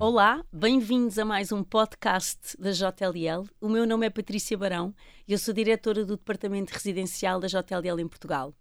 Olá, 0.00 0.44
bem-vindos 0.52 1.18
a 1.18 1.24
mais 1.24 1.50
um 1.50 1.64
podcast 1.64 2.56
da 2.56 2.70
JLL. 2.70 3.48
O 3.60 3.68
meu 3.68 3.84
nome 3.84 4.06
é 4.06 4.10
Patrícia 4.10 4.56
Barão 4.56 4.94
e 5.26 5.32
eu 5.32 5.38
sou 5.38 5.52
diretora 5.52 6.04
do 6.04 6.16
Departamento 6.16 6.72
Residencial 6.72 7.40
da 7.40 7.48
JLL 7.48 7.98
em 7.98 8.06
Portugal. 8.06 8.54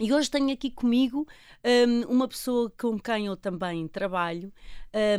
E 0.00 0.10
hoje 0.10 0.30
tenho 0.30 0.50
aqui 0.50 0.70
comigo 0.70 1.28
um, 1.62 2.14
uma 2.14 2.26
pessoa 2.26 2.72
com 2.80 2.98
quem 2.98 3.26
eu 3.26 3.36
também 3.36 3.86
trabalho, 3.88 4.50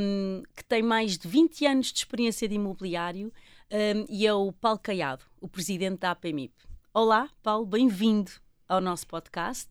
um, 0.02 0.42
que 0.56 0.66
tem 0.66 0.82
mais 0.82 1.16
de 1.16 1.28
20 1.28 1.68
anos 1.68 1.94
de 1.94 2.00
experiência 2.00 2.50
de 2.50 2.56
imobiliário 2.56 3.32
um, 3.72 4.06
e 4.10 4.26
é 4.26 4.34
o 4.34 4.52
Paulo 4.52 4.80
Caiado, 4.80 5.24
o 5.40 5.48
presidente 5.48 6.00
da 6.00 6.10
APMIP. 6.10 6.56
Olá, 6.92 7.30
Paulo, 7.44 7.68
bem-vindo 7.68 8.32
ao 8.68 8.82
nosso 8.82 9.06
podcast. 9.06 9.70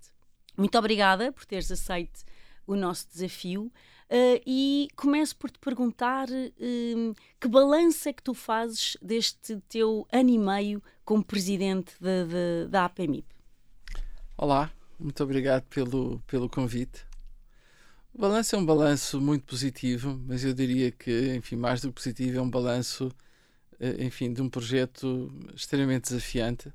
Muito 0.57 0.79
obrigada 0.79 1.33
por 1.33 1.45
teres 1.45 1.69
aceito 1.73 2.20
o 2.65 2.77
nosso 2.77 3.09
desafio. 3.09 3.73
Uh, 4.10 4.42
e 4.45 4.88
começo 4.96 5.37
por 5.37 5.52
te 5.52 5.59
perguntar 5.60 6.28
uh, 6.28 7.14
que 7.41 7.46
balanço 7.46 8.09
é 8.09 8.12
que 8.12 8.20
tu 8.20 8.34
fazes 8.34 8.96
deste 9.01 9.62
teu 9.68 10.05
ano 10.10 10.30
e 10.30 10.37
meio 10.37 10.82
como 11.05 11.23
presidente 11.23 11.95
de, 12.01 12.24
de, 12.24 12.68
da 12.68 12.87
APMIP? 12.87 13.24
Olá, 14.37 14.68
muito 14.98 15.23
obrigado 15.23 15.62
pelo, 15.66 16.18
pelo 16.27 16.48
convite. 16.48 17.06
O 18.12 18.20
balanço 18.20 18.56
é 18.56 18.59
um 18.59 18.66
balanço 18.66 19.20
muito 19.20 19.45
positivo, 19.45 20.20
mas 20.27 20.45
eu 20.45 20.52
diria 20.52 20.90
que, 20.90 21.32
enfim, 21.37 21.54
mais 21.54 21.80
do 21.80 21.90
que 21.90 21.95
positivo, 21.95 22.38
é 22.38 22.42
um 22.42 22.51
balanço, 22.51 23.12
eh, 23.79 24.04
enfim, 24.04 24.32
de 24.32 24.42
um 24.42 24.48
projeto 24.48 25.32
extremamente 25.54 26.09
desafiante, 26.09 26.73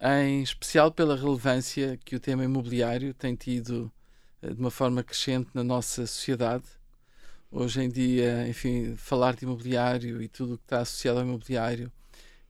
em 0.00 0.42
especial 0.42 0.90
pela 0.90 1.14
relevância 1.14 1.96
que 2.04 2.16
o 2.16 2.20
tema 2.20 2.42
imobiliário 2.42 3.14
tem 3.14 3.36
tido 3.36 3.92
de 4.42 4.60
uma 4.60 4.70
forma 4.70 5.02
crescente 5.02 5.48
na 5.54 5.62
nossa 5.62 6.06
sociedade. 6.06 6.64
Hoje 7.50 7.82
em 7.82 7.88
dia, 7.88 8.48
enfim, 8.48 8.96
falar 8.96 9.36
de 9.36 9.44
imobiliário 9.44 10.22
e 10.22 10.28
tudo 10.28 10.54
o 10.54 10.58
que 10.58 10.64
está 10.64 10.80
associado 10.80 11.20
ao 11.20 11.24
imobiliário 11.24 11.92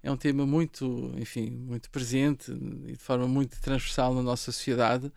é 0.03 0.11
um 0.11 0.17
tema 0.17 0.45
muito, 0.47 1.13
enfim, 1.17 1.51
muito 1.51 1.91
presente 1.91 2.51
e 2.87 2.93
de 2.93 2.99
forma 2.99 3.29
muito 3.29 3.61
transversal 3.61 4.15
na 4.15 4.23
nossa 4.23 4.51
sociedade 4.51 5.13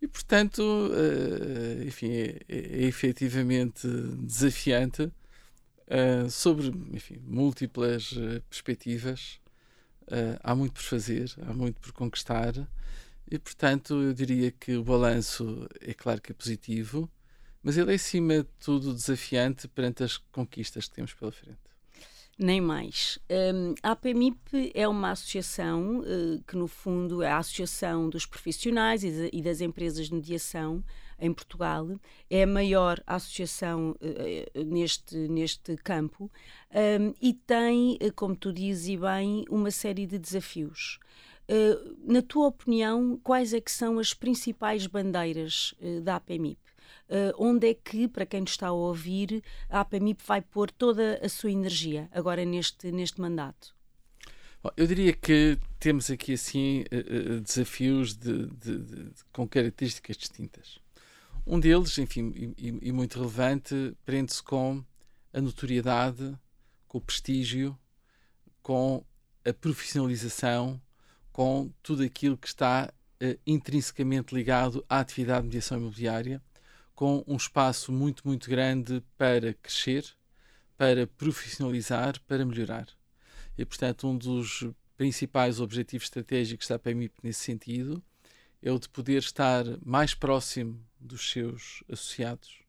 e, 0.00 0.06
portanto, 0.06 0.60
uh, 0.60 1.82
enfim, 1.86 2.10
é, 2.12 2.40
é, 2.48 2.58
é, 2.58 2.82
efetivamente 2.84 3.88
desafiante 4.22 5.02
uh, 5.02 6.30
sobre, 6.30 6.68
enfim, 6.92 7.18
múltiplas 7.26 8.12
uh, 8.12 8.40
perspectivas. 8.48 9.40
há 10.42 10.54
muito 10.54 10.74
por 10.74 10.82
fazer, 10.82 11.30
há 11.46 11.52
muito 11.52 11.80
por 11.80 11.92
conquistar 11.92 12.54
e, 13.30 13.38
portanto, 13.38 13.94
eu 13.94 14.12
diria 14.12 14.50
que 14.50 14.76
o 14.76 14.84
balanço 14.84 15.68
é 15.80 15.92
claro 15.92 16.20
que 16.20 16.32
é 16.32 16.34
positivo, 16.34 17.10
mas 17.62 17.76
ele 17.76 17.92
é, 17.92 17.94
acima 17.94 18.38
de 18.38 18.48
tudo, 18.60 18.94
desafiante 18.94 19.68
perante 19.68 20.02
as 20.02 20.16
conquistas 20.16 20.88
que 20.88 20.94
temos 20.94 21.12
pela 21.12 21.32
frente. 21.32 21.58
Nem 22.38 22.60
mais. 22.60 23.18
Um, 23.28 23.74
a 23.82 23.90
APMIP 23.90 24.70
é 24.72 24.86
uma 24.86 25.10
associação 25.10 25.98
uh, 25.98 26.40
que, 26.46 26.56
no 26.56 26.68
fundo, 26.68 27.20
é 27.20 27.28
a 27.28 27.38
Associação 27.38 28.08
dos 28.08 28.24
Profissionais 28.24 29.02
e, 29.02 29.10
de, 29.10 29.30
e, 29.32 29.42
das 29.42 29.60
Empresas 29.60 30.06
de 30.06 30.14
Mediação 30.14 30.84
em 31.18 31.34
Portugal. 31.34 31.98
É 32.30 32.44
a 32.44 32.46
maior 32.46 33.02
associação 33.04 33.96
uh, 34.00 34.64
neste, 34.64 35.16
neste 35.16 35.76
campo 35.78 36.30
um, 36.72 37.12
e 37.20 37.34
tem, 37.34 37.98
como 38.14 38.36
tu 38.36 38.52
dizes 38.52 38.86
e 38.86 38.96
bem, 38.96 39.44
uma 39.50 39.72
série 39.72 40.06
de 40.06 40.16
desafios. 40.16 41.00
Uh, 41.50 41.96
na 42.04 42.20
tua 42.20 42.48
opinião, 42.48 43.18
quais 43.24 43.54
é 43.54 43.60
que 43.60 43.72
são 43.72 43.98
as 43.98 44.12
principais 44.12 44.86
bandeiras 44.86 45.74
uh, 45.80 46.02
da 46.02 46.16
APMIP? 46.16 46.60
Uh, 47.08 47.32
onde 47.38 47.70
é 47.70 47.74
que, 47.74 48.06
para 48.06 48.26
quem 48.26 48.42
nos 48.42 48.50
está 48.50 48.66
a 48.66 48.72
ouvir, 48.72 49.42
a 49.70 49.80
APMIP 49.80 50.22
vai 50.26 50.42
pôr 50.42 50.70
toda 50.70 51.18
a 51.24 51.28
sua 51.28 51.50
energia 51.50 52.06
agora 52.12 52.44
neste, 52.44 52.92
neste 52.92 53.18
mandato? 53.18 53.74
Eu 54.76 54.86
diria 54.86 55.14
que 55.14 55.56
temos 55.78 56.10
aqui 56.10 56.34
assim 56.34 56.84
desafios 57.42 58.14
de, 58.14 58.46
de, 58.48 58.78
de, 58.78 59.10
com 59.32 59.48
características 59.48 60.16
distintas. 60.16 60.80
Um 61.46 61.60
deles, 61.60 61.96
enfim, 61.96 62.54
e, 62.58 62.78
e 62.82 62.92
muito 62.92 63.18
relevante, 63.18 63.96
prende-se 64.04 64.42
com 64.42 64.84
a 65.32 65.40
notoriedade, 65.40 66.36
com 66.88 66.98
o 66.98 67.00
prestígio, 67.00 67.78
com 68.60 69.02
a 69.46 69.52
profissionalização 69.52 70.78
com 71.38 71.72
tudo 71.84 72.02
aquilo 72.02 72.36
que 72.36 72.48
está 72.48 72.92
uh, 73.22 73.40
intrinsecamente 73.46 74.34
ligado 74.34 74.84
à 74.88 74.98
atividade 74.98 75.42
de 75.42 75.46
mediação 75.46 75.78
imobiliária, 75.78 76.42
com 76.96 77.22
um 77.28 77.36
espaço 77.36 77.92
muito, 77.92 78.26
muito 78.26 78.50
grande 78.50 79.00
para 79.16 79.54
crescer, 79.54 80.04
para 80.76 81.06
profissionalizar, 81.06 82.20
para 82.26 82.44
melhorar. 82.44 82.88
E, 83.56 83.64
portanto, 83.64 84.08
um 84.08 84.18
dos 84.18 84.68
principais 84.96 85.60
objetivos 85.60 86.06
estratégicos 86.06 86.66
da 86.66 86.76
PMIP 86.76 87.14
nesse 87.22 87.44
sentido 87.44 88.02
é 88.60 88.72
o 88.72 88.78
de 88.80 88.88
poder 88.88 89.18
estar 89.18 89.64
mais 89.86 90.16
próximo 90.16 90.84
dos 90.98 91.30
seus 91.30 91.84
associados, 91.88 92.64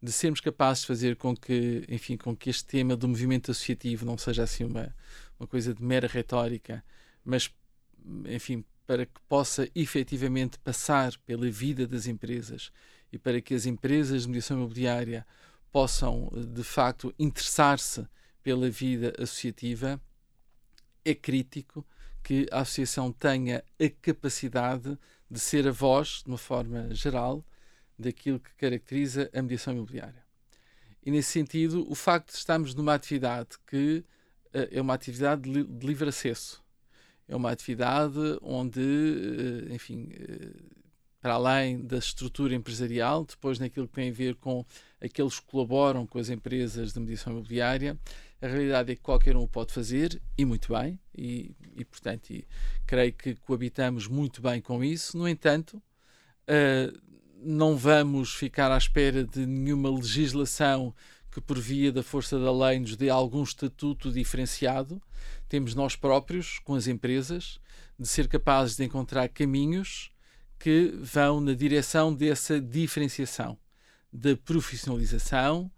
de 0.00 0.12
sermos 0.12 0.40
capazes 0.40 0.82
de 0.82 0.86
fazer 0.86 1.16
com 1.16 1.36
que, 1.36 1.84
enfim, 1.88 2.16
com 2.16 2.36
que 2.36 2.48
este 2.48 2.64
tema 2.64 2.96
do 2.96 3.08
movimento 3.08 3.50
associativo 3.50 4.06
não 4.06 4.16
seja 4.16 4.44
assim 4.44 4.62
uma, 4.62 4.94
uma 5.36 5.48
coisa 5.48 5.74
de 5.74 5.82
mera 5.82 6.06
retórica, 6.06 6.84
mas 7.24 7.50
enfim, 8.26 8.64
para 8.86 9.06
que 9.06 9.20
possa 9.28 9.68
efetivamente 9.74 10.58
passar 10.58 11.16
pela 11.26 11.50
vida 11.50 11.86
das 11.86 12.06
empresas 12.06 12.70
e 13.12 13.18
para 13.18 13.40
que 13.40 13.54
as 13.54 13.66
empresas 13.66 14.22
de 14.22 14.28
mediação 14.28 14.58
imobiliária 14.58 15.26
possam, 15.72 16.30
de 16.52 16.62
facto, 16.62 17.14
interessar-se 17.18 18.06
pela 18.42 18.68
vida 18.68 19.12
associativa, 19.18 20.00
é 21.04 21.14
crítico 21.14 21.84
que 22.22 22.46
a 22.50 22.60
associação 22.60 23.12
tenha 23.12 23.64
a 23.80 23.90
capacidade 24.00 24.98
de 25.30 25.38
ser 25.38 25.68
a 25.68 25.70
voz, 25.70 26.22
de 26.24 26.30
uma 26.30 26.38
forma 26.38 26.94
geral, 26.94 27.44
daquilo 27.98 28.40
que 28.40 28.54
caracteriza 28.54 29.30
a 29.34 29.42
mediação 29.42 29.74
imobiliária. 29.74 30.24
E, 31.04 31.10
nesse 31.10 31.32
sentido, 31.32 31.90
o 31.90 31.94
facto 31.94 32.32
de 32.32 32.38
estarmos 32.38 32.74
numa 32.74 32.94
atividade 32.94 33.50
que 33.66 34.04
uh, 34.54 34.68
é 34.70 34.80
uma 34.80 34.94
atividade 34.94 35.42
de 35.42 35.86
livre 35.86 36.08
acesso, 36.08 36.63
é 37.28 37.34
uma 37.34 37.50
atividade 37.50 38.18
onde, 38.42 38.80
eh, 38.80 39.74
enfim, 39.74 40.08
eh, 40.12 40.50
para 41.20 41.34
além 41.34 41.80
da 41.80 41.96
estrutura 41.96 42.54
empresarial, 42.54 43.24
depois 43.24 43.58
naquilo 43.58 43.88
que 43.88 43.94
tem 43.94 44.10
a 44.10 44.12
ver 44.12 44.34
com 44.34 44.64
aqueles 45.00 45.40
que 45.40 45.46
colaboram 45.46 46.06
com 46.06 46.18
as 46.18 46.28
empresas 46.28 46.92
de 46.92 47.00
mediação 47.00 47.32
imobiliária, 47.32 47.98
a 48.42 48.46
realidade 48.46 48.92
é 48.92 48.94
que 48.94 49.00
qualquer 49.00 49.34
um 49.34 49.42
o 49.42 49.48
pode 49.48 49.72
fazer, 49.72 50.20
e 50.36 50.44
muito 50.44 50.74
bem, 50.74 51.00
e, 51.16 51.54
e 51.74 51.82
portanto, 51.82 52.28
e 52.30 52.46
creio 52.86 53.12
que 53.14 53.34
coabitamos 53.36 54.06
muito 54.06 54.42
bem 54.42 54.60
com 54.60 54.84
isso. 54.84 55.16
No 55.16 55.26
entanto, 55.26 55.78
uh, 55.78 57.00
não 57.42 57.74
vamos 57.74 58.34
ficar 58.34 58.70
à 58.70 58.76
espera 58.76 59.24
de 59.24 59.46
nenhuma 59.46 59.90
legislação 59.90 60.94
que, 61.34 61.40
por 61.40 61.58
via 61.58 61.90
da 61.90 62.02
força 62.02 62.38
da 62.38 62.52
lei, 62.52 62.78
nos 62.78 62.94
dê 62.94 63.10
algum 63.10 63.42
estatuto 63.42 64.12
diferenciado. 64.12 65.02
Temos 65.48 65.74
nós 65.74 65.96
próprios, 65.96 66.60
com 66.60 66.76
as 66.76 66.86
empresas, 66.86 67.58
de 67.98 68.06
ser 68.06 68.28
capazes 68.28 68.76
de 68.76 68.84
encontrar 68.84 69.28
caminhos 69.28 70.12
que 70.60 70.94
vão 71.00 71.40
na 71.40 71.52
direção 71.52 72.14
dessa 72.14 72.60
diferenciação, 72.60 73.58
da 74.12 74.36
profissionalização, 74.36 75.68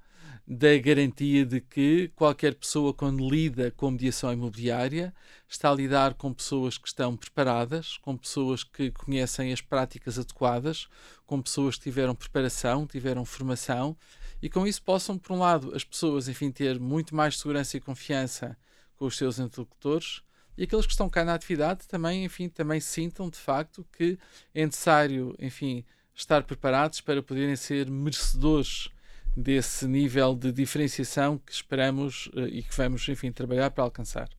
da 0.47 0.77
garantia 0.77 1.45
de 1.45 1.61
que 1.61 2.13
qualquer 2.15 2.55
pessoa, 2.55 2.93
quando 2.93 3.27
lida 3.27 3.71
com 3.71 3.91
mediação 3.91 4.31
imobiliária, 4.33 5.13
está 5.49 5.71
a 5.71 5.75
lidar 5.75 6.15
com 6.15 6.35
pessoas 6.35 6.77
que 6.77 6.87
estão 6.87 7.17
preparadas, 7.17 7.97
com 7.97 8.15
pessoas 8.15 8.63
que 8.63 8.91
conhecem 8.91 9.55
as 9.55 9.63
práticas 9.63 10.19
adequadas, 10.19 10.87
com 11.27 11.41
pessoas 11.41 11.77
que 11.77 11.85
tiveram 11.85 12.15
preparação, 12.15 12.87
tiveram 12.87 13.25
formação 13.25 13.97
e 14.43 14.49
com 14.49 14.67
isso 14.67 14.83
possam, 14.83 15.19
por 15.19 15.33
um 15.33 15.39
lado, 15.39 15.75
as 15.75 15.85
pessoas, 15.85 16.29
enfim, 16.29 16.51
ter 16.51 16.79
muito 16.79 17.15
mais 17.15 17.39
segurança 17.39 17.77
e 17.77 17.81
confiança 17.81 18.57
com 18.97 19.07
os 19.07 19.17
seus 19.17 19.39
interlocutores 19.39 20.23
e 20.57 20.65
aqueles 20.65 20.87
que 20.87 20.93
estão 20.93 21.09
cá 21.09 21.25
na 21.25 21.35
atividade 21.35 21.87
também, 21.87 22.25
enfim, 22.25 22.49
também 22.49 22.81
sintam 22.81 23.29
de 23.29 23.37
facto 23.37 23.87
que 23.93 24.19
é 24.55 24.65
necessário, 24.65 25.35
enfim, 25.39 25.85
estar 26.15 26.43
preparados 26.45 27.01
para 27.01 27.23
poderem 27.23 27.57
ser 27.57 27.91
merecedores 27.91 28.89
desse 29.37 29.87
nível 29.87 30.35
de 30.35 30.51
diferenciação 30.51 31.37
que 31.37 31.53
esperamos 31.53 32.29
uh, 32.29 32.49
e 32.49 32.63
que 32.63 32.75
vamos, 32.75 33.07
enfim, 33.07 33.31
trabalhar 33.31 33.71
para 33.71 33.85
alcançar. 33.85 34.31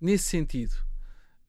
Nesse 0.00 0.24
sentido, 0.24 0.74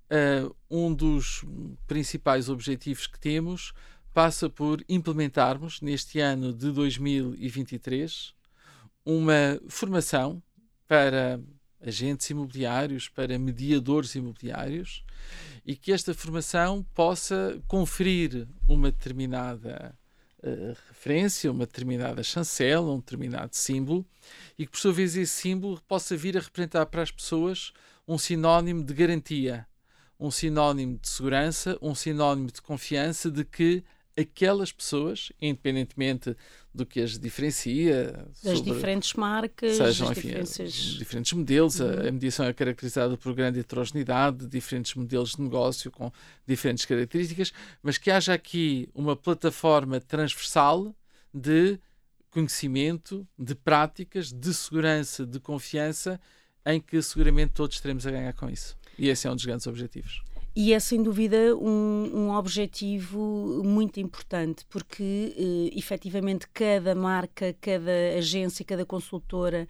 uh, 0.09 0.55
um 0.69 0.91
dos 0.91 1.45
principais 1.85 2.49
objetivos 2.49 3.05
que 3.05 3.19
temos 3.19 3.73
passa 4.13 4.49
por 4.49 4.83
implementarmos 4.87 5.81
neste 5.81 6.19
ano 6.19 6.53
de 6.53 6.71
2023 6.71 8.33
uma 9.05 9.59
formação 9.67 10.41
para 10.87 11.41
agentes 11.81 12.29
imobiliários, 12.29 13.09
para 13.09 13.37
mediadores 13.37 14.15
imobiliários 14.15 15.03
e 15.65 15.75
que 15.75 15.91
esta 15.91 16.13
formação 16.13 16.85
possa 16.93 17.59
conferir 17.67 18.47
uma 18.67 18.91
determinada 18.91 19.97
uh, 20.43 20.77
referência, 20.89 21.51
uma 21.51 21.65
determinada 21.65 22.23
chancela, 22.23 22.91
um 22.91 22.99
determinado 22.99 23.55
símbolo, 23.55 24.05
e 24.57 24.65
que 24.65 24.71
por 24.71 24.79
sua 24.79 24.93
vez 24.93 25.17
esse 25.17 25.41
símbolo 25.41 25.81
possa 25.87 26.15
vir 26.15 26.37
a 26.37 26.41
representar 26.41 26.85
para 26.85 27.01
as 27.01 27.11
pessoas 27.11 27.73
um 28.07 28.17
sinónimo 28.17 28.83
de 28.83 28.93
garantia, 28.93 29.65
um 30.19 30.31
sinónimo 30.31 30.97
de 30.99 31.09
segurança, 31.09 31.77
um 31.81 31.95
sinónimo 31.95 32.51
de 32.51 32.61
confiança 32.61 33.29
de 33.29 33.43
que 33.43 33.83
aquelas 34.17 34.71
pessoas, 34.71 35.31
independentemente 35.41 36.35
do 36.73 36.85
que 36.85 37.01
as 37.01 37.17
diferencia, 37.17 38.25
das 38.43 38.57
sobre, 38.57 38.73
diferentes 38.73 39.13
marcas, 39.13 39.77
sejam 39.77 40.11
enfim, 40.11 40.21
diferenças... 40.27 40.73
diferentes 40.73 41.33
modelos. 41.33 41.79
Uhum. 41.79 41.87
A, 41.87 42.07
a, 42.07 42.11
mediação 42.11 42.45
é 42.45 42.53
caracterizada 42.53 43.17
por 43.17 43.33
grande 43.33 43.59
heterogeneidade, 43.59 44.47
diferentes 44.47 44.93
modelos 44.95 45.31
de 45.31 45.41
negócio 45.41 45.91
com 45.91 46.11
diferentes 46.45 46.85
características, 46.85 47.51
mas 47.81 47.97
que 47.97 48.11
haja 48.11 48.33
aqui 48.33 48.89
uma 48.93 49.15
plataforma 49.15 49.99
transversal 49.99 50.95
de 51.33 51.79
conhecimento, 52.29 53.27
de 53.37 53.53
práticas, 53.53 54.31
de 54.31 54.53
segurança, 54.53 55.25
de 55.25 55.39
confiança, 55.39 56.19
em 56.65 56.79
que 56.79 57.01
seguramente 57.01 57.53
todos 57.53 57.79
teremos 57.79 58.07
a 58.07 58.11
ganhar 58.11 58.33
com 58.33 58.49
isso. 58.49 58.75
E 58.97 59.09
esse 59.09 59.27
é 59.27 59.31
um 59.31 59.35
dos 59.35 59.45
grandes 59.45 59.67
objetivos. 59.67 60.23
E 60.55 60.71
é 60.71 60.79
sem 60.79 61.01
dúvida 61.01 61.55
um, 61.57 62.11
um 62.13 62.31
objetivo 62.35 63.63
muito 63.65 63.99
importante, 63.99 64.63
porque 64.69 65.33
eh, 65.35 65.77
efetivamente 65.77 66.47
cada 66.53 66.93
marca, 66.93 67.55
cada 67.59 67.91
agência, 68.19 68.63
cada 68.63 68.85
consultora 68.85 69.67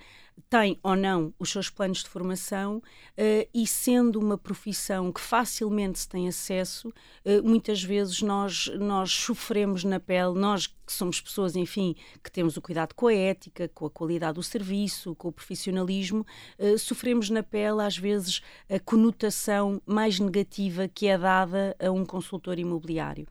tem 0.53 0.79
ou 0.83 0.95
não 0.95 1.33
os 1.39 1.51
seus 1.51 1.67
planos 1.67 2.03
de 2.03 2.09
formação 2.09 2.77
uh, 2.77 3.49
e 3.53 3.65
sendo 3.65 4.19
uma 4.19 4.37
profissão 4.37 5.11
que 5.11 5.19
facilmente 5.19 5.97
se 5.97 6.07
tem 6.07 6.27
acesso, 6.27 6.89
uh, 6.89 7.43
muitas 7.43 7.81
vezes 7.83 8.21
nós, 8.21 8.69
nós 8.79 9.11
sofremos 9.11 9.83
na 9.83 9.99
pele, 9.99 10.33
nós 10.35 10.67
que 10.67 10.91
somos 10.91 11.21
pessoas, 11.21 11.55
enfim, 11.55 11.95
que 12.21 12.29
temos 12.29 12.57
o 12.57 12.61
cuidado 12.61 12.93
com 12.93 13.07
a 13.07 13.13
ética, 13.13 13.69
com 13.69 13.85
a 13.85 13.89
qualidade 13.89 14.35
do 14.35 14.43
serviço, 14.43 15.15
com 15.15 15.29
o 15.29 15.31
profissionalismo, 15.31 16.25
uh, 16.59 16.77
sofremos 16.77 17.29
na 17.31 17.41
pele 17.41 17.81
às 17.81 17.97
vezes 17.97 18.41
a 18.69 18.79
conotação 18.79 19.81
mais 19.85 20.19
negativa 20.19 20.87
que 20.87 21.07
é 21.07 21.17
dada 21.17 21.75
a 21.79 21.89
um 21.89 22.05
consultor 22.05 22.59
imobiliário. 22.59 23.27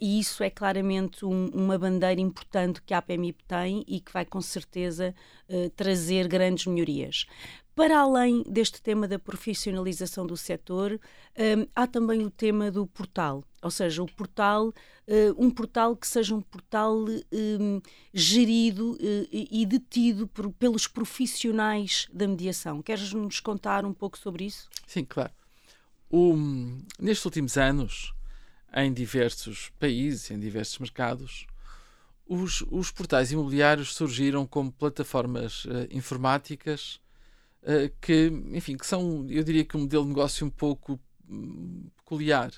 e 0.00 0.20
isso 0.20 0.42
é 0.42 0.48
claramente 0.48 1.24
um, 1.24 1.48
uma 1.48 1.76
bandeira 1.76 2.20
importante 2.20 2.80
que 2.80 2.94
a 2.94 2.98
APMIP 2.98 3.44
tem 3.44 3.84
e 3.86 4.00
que 4.00 4.12
vai 4.12 4.24
com 4.24 4.40
certeza 4.40 5.14
trazer 5.74 6.25
grandes 6.26 6.66
melhorias. 6.66 7.26
Para 7.76 7.98
além 7.98 8.42
deste 8.48 8.80
tema 8.80 9.06
da 9.06 9.18
profissionalização 9.18 10.26
do 10.26 10.34
setor, 10.34 10.98
um, 11.38 11.66
há 11.74 11.86
também 11.86 12.24
o 12.24 12.30
tema 12.30 12.70
do 12.70 12.86
portal, 12.86 13.44
ou 13.60 13.70
seja, 13.70 14.02
o 14.02 14.10
portal, 14.10 14.68
uh, 14.68 14.72
um 15.36 15.50
portal 15.50 15.94
que 15.94 16.06
seja 16.06 16.34
um 16.34 16.40
portal 16.40 16.96
um, 17.30 17.82
gerido 18.14 18.92
uh, 18.92 19.28
e 19.30 19.66
detido 19.66 20.26
por, 20.26 20.50
pelos 20.52 20.86
profissionais 20.86 22.08
da 22.10 22.26
mediação. 22.26 22.80
Queres 22.80 23.12
nos 23.12 23.40
contar 23.40 23.84
um 23.84 23.92
pouco 23.92 24.16
sobre 24.16 24.46
isso? 24.46 24.70
Sim, 24.86 25.04
claro. 25.04 25.32
O, 26.10 26.34
nestes 26.98 27.26
últimos 27.26 27.58
anos, 27.58 28.14
em 28.74 28.90
diversos 28.90 29.70
países, 29.78 30.30
em 30.30 30.38
diversos 30.38 30.78
mercados, 30.78 31.46
os, 32.26 32.62
os 32.70 32.90
portais 32.90 33.30
imobiliários 33.30 33.94
surgiram 33.94 34.46
como 34.46 34.72
plataformas 34.72 35.64
uh, 35.64 35.86
informáticas 35.90 37.00
uh, 37.62 37.90
que, 38.00 38.26
enfim, 38.52 38.76
que 38.76 38.86
são, 38.86 39.26
eu 39.28 39.44
diria 39.44 39.64
que 39.64 39.76
um 39.76 39.80
modelo 39.80 40.02
de 40.04 40.08
negócio 40.10 40.46
um 40.46 40.50
pouco 40.50 41.00
um, 41.28 41.88
peculiar, 41.96 42.52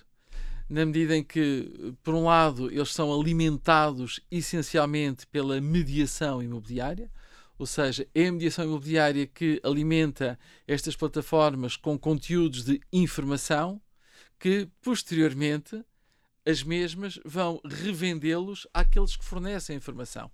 na 0.68 0.84
medida 0.84 1.16
em 1.16 1.22
que, 1.22 1.94
por 2.02 2.14
um 2.14 2.24
lado, 2.24 2.70
eles 2.70 2.92
são 2.92 3.18
alimentados 3.18 4.20
essencialmente 4.30 5.26
pela 5.26 5.60
mediação 5.60 6.42
imobiliária, 6.42 7.10
ou 7.58 7.66
seja, 7.66 8.06
é 8.14 8.28
a 8.28 8.32
mediação 8.32 8.64
imobiliária 8.64 9.26
que 9.26 9.60
alimenta 9.64 10.38
estas 10.66 10.94
plataformas 10.94 11.76
com 11.76 11.98
conteúdos 11.98 12.64
de 12.64 12.80
informação 12.92 13.80
que, 14.38 14.68
posteriormente, 14.80 15.82
as 16.48 16.62
mesmas 16.62 17.20
vão 17.24 17.60
revendê-los 17.64 18.66
àqueles 18.72 19.16
que 19.16 19.24
fornecem 19.24 19.74
a 19.74 19.76
informação. 19.76 20.30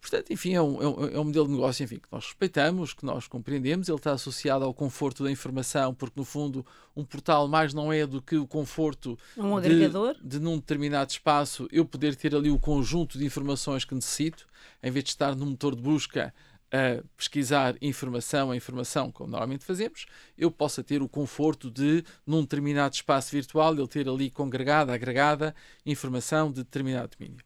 Portanto, 0.00 0.32
enfim, 0.32 0.54
é 0.54 0.60
um, 0.60 0.82
é, 0.82 0.88
um, 0.88 1.04
é 1.06 1.20
um, 1.20 1.24
modelo 1.24 1.46
de 1.46 1.52
negócio 1.52 1.84
enfim, 1.84 1.96
que 1.96 2.08
nós 2.10 2.24
respeitamos, 2.24 2.92
que 2.92 3.04
nós 3.04 3.28
compreendemos. 3.28 3.88
Ele 3.88 3.96
está 3.96 4.12
associado 4.12 4.64
ao 4.64 4.74
conforto 4.74 5.22
da 5.22 5.30
informação, 5.30 5.94
porque, 5.94 6.18
no 6.18 6.24
fundo, 6.24 6.66
um 6.96 7.04
portal 7.04 7.46
mais 7.46 7.72
não 7.72 7.92
é 7.92 8.04
do 8.04 8.20
que 8.20 8.36
o 8.36 8.46
conforto 8.46 9.16
um 9.36 9.56
agregador. 9.56 10.14
De, 10.14 10.38
de, 10.38 10.40
num 10.40 10.56
determinado 10.56 11.10
espaço, 11.10 11.68
eu 11.70 11.84
poder 11.84 12.16
ter 12.16 12.34
ali 12.34 12.50
o 12.50 12.58
conjunto 12.58 13.16
de 13.16 13.24
informações 13.24 13.84
que 13.84 13.94
necessito, 13.94 14.46
em 14.82 14.90
vez 14.90 15.04
de 15.04 15.10
estar 15.10 15.36
no 15.36 15.46
motor 15.46 15.76
de 15.76 15.82
busca 15.82 16.34
a 16.72 17.02
pesquisar 17.16 17.76
informação, 17.82 18.50
a 18.50 18.56
informação, 18.56 19.12
como 19.12 19.30
normalmente 19.30 19.64
fazemos, 19.64 20.06
eu 20.38 20.50
possa 20.50 20.82
ter 20.82 21.02
o 21.02 21.08
conforto 21.08 21.70
de, 21.70 22.02
num 22.26 22.40
determinado 22.40 22.94
espaço 22.94 23.30
virtual, 23.30 23.74
ele 23.74 23.86
ter 23.86 24.08
ali 24.08 24.30
congregada, 24.30 24.94
agregada 24.94 25.54
informação 25.84 26.50
de 26.50 26.64
determinado 26.64 27.14
domínio. 27.16 27.44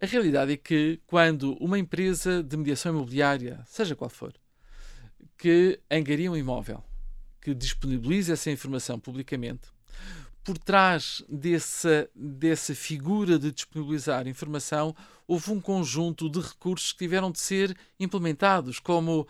A 0.00 0.06
realidade 0.06 0.52
é 0.52 0.56
que 0.56 1.00
quando 1.06 1.54
uma 1.54 1.78
empresa 1.78 2.42
de 2.42 2.56
mediação 2.56 2.92
imobiliária, 2.92 3.64
seja 3.66 3.96
qual 3.96 4.10
for, 4.10 4.34
que 5.38 5.80
angaria 5.90 6.30
um 6.30 6.36
imóvel, 6.36 6.84
que 7.40 7.54
disponibiliza 7.54 8.34
essa 8.34 8.50
informação 8.50 9.00
publicamente, 9.00 9.68
por 10.44 10.58
trás 10.58 11.22
dessa, 11.28 12.08
dessa 12.14 12.74
figura 12.74 13.38
de 13.38 13.52
disponibilizar 13.52 14.26
informação, 14.26 14.94
houve 15.26 15.50
um 15.50 15.60
conjunto 15.60 16.28
de 16.28 16.40
recursos 16.40 16.92
que 16.92 16.98
tiveram 16.98 17.30
de 17.30 17.38
ser 17.38 17.76
implementados, 17.98 18.78
como 18.78 19.26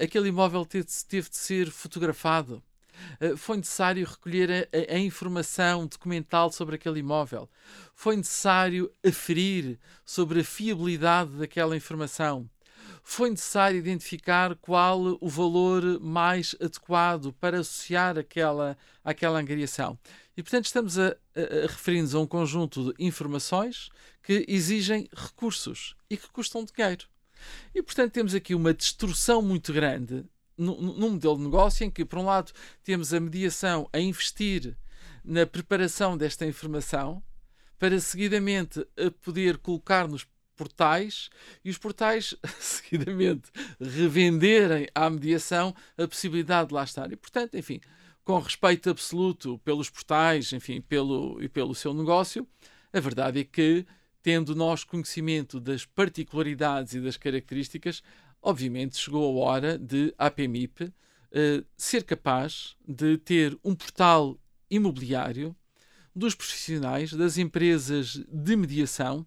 aquele 0.00 0.28
imóvel 0.28 0.64
teve, 0.64 0.86
teve 1.08 1.28
de 1.28 1.36
ser 1.36 1.70
fotografado. 1.70 2.62
Foi 3.36 3.56
necessário 3.56 4.06
recolher 4.06 4.68
a, 4.72 4.94
a, 4.94 4.98
informação 4.98 5.86
documental 5.86 6.52
sobre 6.52 6.76
aquele 6.76 7.00
imóvel. 7.00 7.48
Foi 7.94 8.16
necessário 8.16 8.90
aferir 9.04 9.78
sobre 10.04 10.40
a 10.40 10.44
fiabilidade 10.44 11.32
daquela 11.32 11.76
informação 11.76 12.48
foi 13.02 13.30
necessário 13.30 13.78
identificar 13.78 14.56
qual 14.56 15.18
o 15.20 15.28
valor 15.28 16.00
mais 16.00 16.54
adequado 16.60 17.32
para 17.40 17.60
associar 17.60 18.18
aquela, 18.18 18.76
àquela 19.04 19.38
angariação. 19.38 19.98
E, 20.36 20.42
portanto, 20.42 20.66
estamos 20.66 20.98
a, 20.98 21.08
a, 21.08 21.64
a 21.64 21.66
referir-nos 21.68 22.14
a 22.14 22.20
um 22.20 22.26
conjunto 22.26 22.92
de 22.92 23.04
informações 23.04 23.90
que 24.22 24.44
exigem 24.48 25.08
recursos 25.14 25.94
e 26.08 26.16
que 26.16 26.28
custam 26.30 26.64
dinheiro. 26.64 27.06
E, 27.74 27.82
portanto, 27.82 28.12
temos 28.12 28.34
aqui 28.34 28.54
uma 28.54 28.72
destrução 28.72 29.42
muito 29.42 29.72
grande 29.72 30.24
num 30.56 31.10
modelo 31.10 31.36
de 31.36 31.44
negócio 31.44 31.84
em 31.84 31.90
que, 31.90 32.04
por 32.04 32.18
um 32.18 32.24
lado, 32.24 32.52
temos 32.84 33.12
a 33.12 33.20
mediação 33.20 33.88
a 33.92 33.98
investir 33.98 34.76
na 35.24 35.46
preparação 35.46 36.16
desta 36.16 36.46
informação 36.46 37.22
para 37.78 37.98
seguidamente 37.98 38.86
poder 39.24 39.58
colocar 39.58 40.06
nos 40.06 40.24
portais 40.56 41.30
e 41.64 41.70
os 41.70 41.78
portais, 41.78 42.34
seguidamente, 42.58 43.50
revenderem 43.80 44.86
à 44.94 45.08
mediação 45.08 45.74
a 45.96 46.06
possibilidade 46.06 46.68
de 46.68 46.74
lá 46.74 46.84
estar. 46.84 47.12
E, 47.12 47.16
portanto, 47.16 47.56
enfim, 47.56 47.80
com 48.24 48.38
respeito 48.38 48.90
absoluto 48.90 49.58
pelos 49.58 49.90
portais, 49.90 50.52
enfim, 50.52 50.80
pelo, 50.80 51.42
e 51.42 51.48
pelo 51.48 51.74
seu 51.74 51.92
negócio, 51.92 52.46
a 52.92 53.00
verdade 53.00 53.40
é 53.40 53.44
que, 53.44 53.86
tendo 54.22 54.54
nós 54.54 54.84
conhecimento 54.84 55.58
das 55.58 55.84
particularidades 55.84 56.94
e 56.94 57.00
das 57.00 57.16
características, 57.16 58.02
obviamente 58.40 58.96
chegou 58.96 59.42
a 59.42 59.44
hora 59.44 59.78
de 59.78 60.14
a 60.18 60.26
APMIP 60.26 60.82
uh, 60.84 60.92
ser 61.76 62.04
capaz 62.04 62.76
de 62.86 63.16
ter 63.18 63.58
um 63.64 63.74
portal 63.74 64.38
imobiliário 64.70 65.56
dos 66.14 66.34
profissionais, 66.34 67.12
das 67.12 67.38
empresas 67.38 68.22
de 68.28 68.56
mediação, 68.56 69.26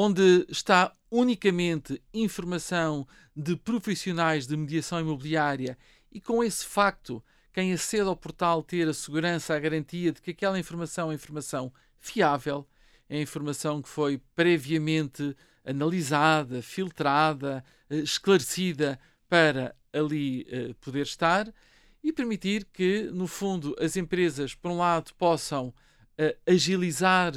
onde 0.00 0.46
está 0.48 0.92
unicamente 1.10 2.00
informação 2.14 3.04
de 3.34 3.56
profissionais 3.56 4.46
de 4.46 4.56
mediação 4.56 5.00
imobiliária 5.00 5.76
e 6.12 6.20
com 6.20 6.44
esse 6.44 6.64
facto 6.64 7.20
quem 7.52 7.72
acede 7.72 8.04
ao 8.04 8.14
portal 8.14 8.62
ter 8.62 8.86
a 8.86 8.94
segurança, 8.94 9.56
a 9.56 9.58
garantia 9.58 10.12
de 10.12 10.22
que 10.22 10.30
aquela 10.30 10.56
informação 10.56 11.10
é 11.10 11.16
informação 11.16 11.72
fiável, 11.98 12.64
é 13.08 13.20
informação 13.20 13.82
que 13.82 13.88
foi 13.88 14.22
previamente 14.36 15.36
analisada, 15.64 16.62
filtrada, 16.62 17.64
eh, 17.90 17.96
esclarecida 17.96 19.00
para 19.28 19.74
ali 19.92 20.42
uh, 20.42 20.74
poder 20.76 21.02
estar 21.02 21.52
e 22.04 22.12
permitir 22.12 22.64
que, 22.72 23.10
no 23.12 23.26
fundo, 23.26 23.74
as 23.80 23.96
empresas, 23.96 24.54
por 24.54 24.70
um 24.70 24.78
lado, 24.78 25.12
possam 25.14 25.70
uh, 25.70 26.38
agilizar 26.46 27.32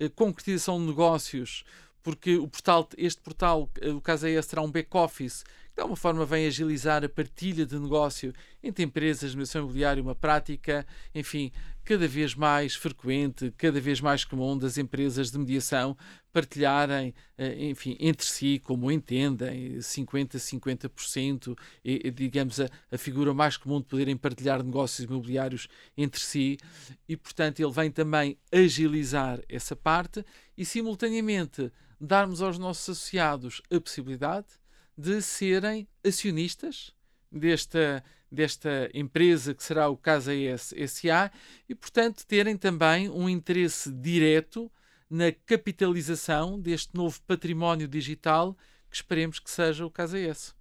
a 0.00 0.08
concretização 0.08 0.80
de 0.80 0.86
negócios 0.86 1.62
porque 2.02 2.36
o 2.36 2.48
portal, 2.48 2.88
este 2.96 3.20
portal, 3.20 3.70
o 3.94 4.00
caso 4.00 4.26
é 4.26 4.30
esse, 4.30 4.48
terá 4.48 4.62
um 4.62 4.70
back-office 4.70 5.42
que 5.70 5.76
de 5.76 5.80
alguma 5.80 5.96
forma 5.96 6.24
vem 6.24 6.46
agilizar 6.46 7.04
a 7.04 7.08
partilha 7.08 7.64
de 7.64 7.78
negócio 7.78 8.32
entre 8.62 8.84
empresas 8.84 9.34
mediação 9.34 9.62
imobiliária, 9.62 10.02
uma 10.02 10.14
prática, 10.14 10.86
enfim, 11.14 11.52
cada 11.84 12.06
vez 12.06 12.34
mais 12.34 12.74
frequente, 12.74 13.52
cada 13.56 13.80
vez 13.80 14.00
mais 14.00 14.24
comum 14.24 14.56
das 14.56 14.78
empresas 14.78 15.30
de 15.30 15.38
mediação 15.38 15.96
partilharem, 16.32 17.12
eh, 17.36 17.68
enfim, 17.68 17.96
entre 17.98 18.26
si, 18.26 18.60
como 18.60 18.92
entendem, 18.92 19.78
50-50%, 19.78 21.56
digamos, 22.14 22.60
a, 22.60 22.68
a 22.92 22.98
figura 22.98 23.34
mais 23.34 23.56
comum 23.56 23.80
de 23.80 23.86
poderem 23.86 24.16
partilhar 24.16 24.62
negócios 24.62 25.04
imobiliários 25.08 25.66
entre 25.96 26.20
si, 26.20 26.58
e, 27.08 27.16
portanto, 27.16 27.60
ele 27.60 27.72
vem 27.72 27.90
também 27.90 28.38
agilizar 28.52 29.40
essa 29.48 29.74
parte 29.74 30.24
e, 30.56 30.64
simultaneamente, 30.64 31.72
darmos 32.00 32.40
aos 32.40 32.58
nossos 32.58 32.88
associados 32.88 33.60
a 33.70 33.80
possibilidade 33.80 34.46
de 34.96 35.20
serem 35.20 35.86
acionistas 36.04 36.94
desta, 37.30 38.02
desta 38.30 38.90
empresa 38.94 39.54
que 39.54 39.62
será 39.62 39.88
o 39.88 39.96
Casa 39.96 40.32
SA 40.88 41.30
e, 41.68 41.74
portanto, 41.74 42.26
terem 42.26 42.56
também 42.56 43.08
um 43.08 43.28
interesse 43.28 43.92
direto 43.92 44.70
na 45.08 45.32
capitalização 45.32 46.58
deste 46.58 46.94
novo 46.94 47.20
património 47.22 47.88
digital 47.88 48.56
que 48.88 48.96
esperemos 48.96 49.38
que 49.38 49.50
seja 49.50 49.84
o 49.84 49.90
Casa 49.90 50.18
S. 50.18 50.52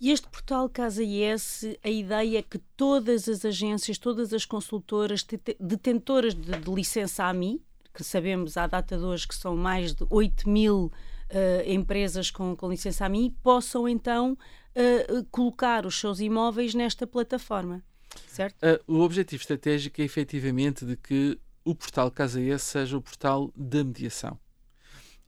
E 0.00 0.10
este 0.10 0.28
portal 0.28 0.68
Casa 0.68 1.02
IS, 1.02 1.76
a 1.84 1.90
ideia 1.90 2.38
é 2.38 2.42
que 2.42 2.58
todas 2.74 3.28
as 3.28 3.44
agências, 3.44 3.98
todas 3.98 4.32
as 4.32 4.46
consultoras 4.46 5.26
detentoras 5.58 6.34
de, 6.34 6.52
de 6.52 6.70
licença 6.70 7.24
AMI, 7.24 7.62
que 7.92 8.04
sabemos 8.04 8.56
à 8.56 8.66
data 8.66 8.96
de 8.96 9.04
hoje 9.04 9.26
que 9.26 9.34
são 9.34 9.56
mais 9.56 9.94
de 9.94 10.06
8 10.08 10.48
mil 10.48 10.86
uh, 11.30 11.70
empresas 11.70 12.30
com, 12.30 12.54
com 12.56 12.68
licença 12.68 13.06
AMI 13.06 13.30
possam 13.42 13.88
então 13.88 14.32
uh, 14.32 15.24
colocar 15.30 15.86
os 15.86 15.98
seus 15.98 16.20
imóveis 16.20 16.74
nesta 16.74 17.06
plataforma, 17.06 17.82
certo? 18.26 18.56
Uh, 18.62 18.98
o 18.98 19.00
objetivo 19.00 19.40
estratégico 19.40 20.00
é 20.00 20.04
efetivamente 20.04 20.84
de 20.84 20.96
que 20.96 21.38
o 21.64 21.74
portal 21.74 22.10
Casa 22.10 22.40
S 22.40 22.64
seja 22.64 22.96
o 22.96 23.02
portal 23.02 23.52
da 23.54 23.84
mediação 23.84 24.38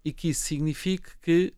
e 0.04 0.12
que 0.12 0.30
isso 0.30 0.42
signifique 0.42 1.10
que, 1.20 1.52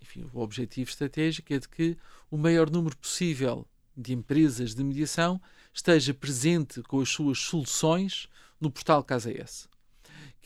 enfim, 0.00 0.28
o 0.32 0.40
objetivo 0.40 0.88
estratégico 0.88 1.52
é 1.52 1.58
de 1.58 1.68
que 1.68 1.96
o 2.30 2.36
maior 2.36 2.70
número 2.70 2.96
possível 2.96 3.66
de 3.96 4.12
empresas 4.12 4.74
de 4.74 4.84
mediação 4.84 5.40
esteja 5.74 6.14
presente 6.14 6.82
com 6.82 7.00
as 7.00 7.08
suas 7.08 7.38
soluções 7.38 8.28
no 8.60 8.70
portal 8.70 9.02
Casa 9.02 9.32
S 9.32 9.66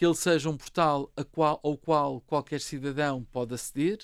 que 0.02 0.06
ele 0.06 0.16
seja 0.16 0.50
um 0.50 0.56
portal 0.56 1.12
qual, 1.30 1.60
ao 1.62 1.78
qual 1.78 2.20
qualquer 2.22 2.60
cidadão 2.60 3.22
pode 3.22 3.54
aceder, 3.54 4.00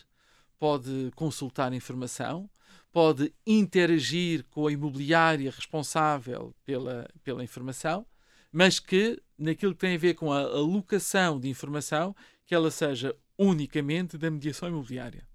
pode 0.57 1.11
consultar 1.17 1.73
informação, 1.73 2.49
pode 2.93 3.35
interagir 3.45 4.45
com 4.45 4.69
a 4.69 4.73
imobiliária 4.73 5.51
responsável 5.51 6.55
pela, 6.65 7.11
pela 7.25 7.43
informação, 7.43 8.07
mas 8.53 8.79
que, 8.79 9.21
naquilo 9.37 9.75
que 9.75 9.81
tem 9.81 9.97
a 9.97 9.99
ver 9.99 10.15
com 10.15 10.33
a 10.33 10.39
alocação 10.39 11.41
de 11.41 11.49
informação, 11.49 12.15
que 12.47 12.55
ela 12.55 12.71
seja 12.71 13.13
unicamente 13.37 14.17
da 14.17 14.31
mediação 14.31 14.69
imobiliária. 14.69 15.27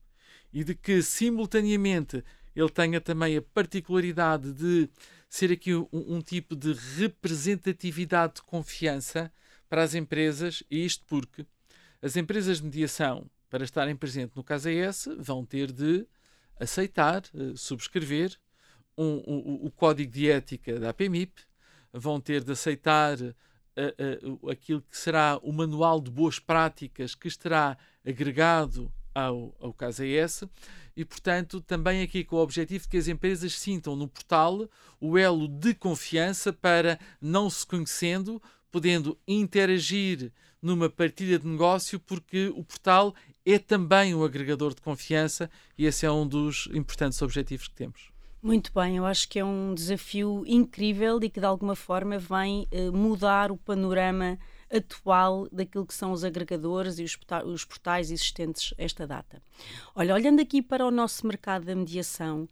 E 0.53 0.63
de 0.63 0.75
que, 0.75 1.01
simultaneamente, 1.01 2.23
ele 2.55 2.69
tenha 2.69 3.01
também 3.01 3.35
a 3.35 3.41
particularidade 3.41 4.53
de 4.53 4.89
ser 5.27 5.51
aqui 5.51 5.75
um, 5.75 5.89
um 5.91 6.21
tipo 6.21 6.55
de 6.55 6.71
representatividade 6.71 8.35
de 8.35 8.43
confiança 8.43 9.29
para 9.69 9.83
as 9.83 9.95
empresas, 9.95 10.63
e 10.69 10.85
isto 10.85 11.05
porque 11.07 11.45
as 12.01 12.15
empresas 12.15 12.57
de 12.57 12.65
mediação, 12.65 13.29
para 13.49 13.63
estarem 13.63 13.95
presentes 13.95 14.35
no 14.35 14.43
KZS, 14.43 15.09
vão 15.19 15.45
ter 15.45 15.71
de 15.71 16.05
aceitar, 16.59 17.23
eh, 17.33 17.53
subscrever 17.55 18.37
um, 18.97 19.23
um, 19.25 19.65
o 19.65 19.71
código 19.71 20.11
de 20.11 20.29
ética 20.29 20.79
da 20.79 20.89
APMIP, 20.89 21.41
vão 21.91 22.19
ter 22.19 22.43
de 22.43 22.51
aceitar 22.51 23.19
uh, 23.19 24.39
uh, 24.41 24.49
aquilo 24.49 24.81
que 24.81 24.97
será 24.97 25.39
o 25.41 25.51
manual 25.51 26.01
de 26.01 26.09
boas 26.11 26.39
práticas 26.39 27.15
que 27.15 27.27
estará 27.27 27.77
agregado 28.05 28.91
ao, 29.13 29.55
ao 29.59 29.75
e, 30.95 31.03
portanto, 31.03 31.59
também 31.61 32.01
aqui 32.01 32.23
com 32.23 32.35
o 32.35 32.41
objetivo 32.41 32.83
de 32.83 32.89
que 32.89 32.97
as 32.97 33.07
empresas 33.07 33.53
sintam 33.53 33.95
no 33.95 34.07
portal 34.07 34.69
o 34.99 35.17
elo 35.17 35.47
de 35.47 35.73
confiança 35.73 36.53
para, 36.53 36.99
não 37.19 37.49
se 37.49 37.65
conhecendo, 37.65 38.41
podendo 38.73 39.15
interagir 39.27 40.31
numa 40.59 40.89
partilha 40.89 41.37
de 41.37 41.47
negócio, 41.47 41.99
porque 41.99 42.51
o 42.55 42.63
portal 42.63 43.13
é 43.45 43.59
também 43.59 44.15
um 44.15 44.23
agregador 44.23 44.73
de 44.73 44.81
confiança 44.81 45.47
e 45.77 45.85
esse 45.85 46.07
é 46.07 46.11
um 46.11 46.27
dos 46.27 46.67
importantes 46.73 47.21
objetivos 47.21 47.67
que 47.67 47.75
temos. 47.75 48.11
Muito 48.41 48.73
bem, 48.73 48.97
eu 48.97 49.05
acho 49.05 49.29
que 49.29 49.37
é 49.37 49.45
um 49.45 49.75
desafio 49.75 50.43
incrível 50.47 51.19
e 51.21 51.29
que 51.29 51.39
de 51.39 51.45
alguma 51.45 51.75
forma 51.75 52.17
vem 52.17 52.67
uh, 52.73 52.91
mudar 52.91 53.51
o 53.51 53.57
panorama 53.57 54.39
atual 54.75 55.47
daquilo 55.51 55.85
que 55.85 55.93
são 55.93 56.11
os 56.11 56.23
agregadores 56.23 56.97
e 56.97 57.03
os, 57.03 57.63
portais 57.63 58.09
existentes 58.09 58.73
esta 58.75 59.05
data. 59.05 59.39
Olha, 59.93 60.15
olhando 60.15 60.41
aqui 60.41 60.63
para 60.63 60.85
o 60.85 60.91
nosso 60.91 61.27
mercado 61.27 61.65
da 61.65 61.75
mediação, 61.75 62.49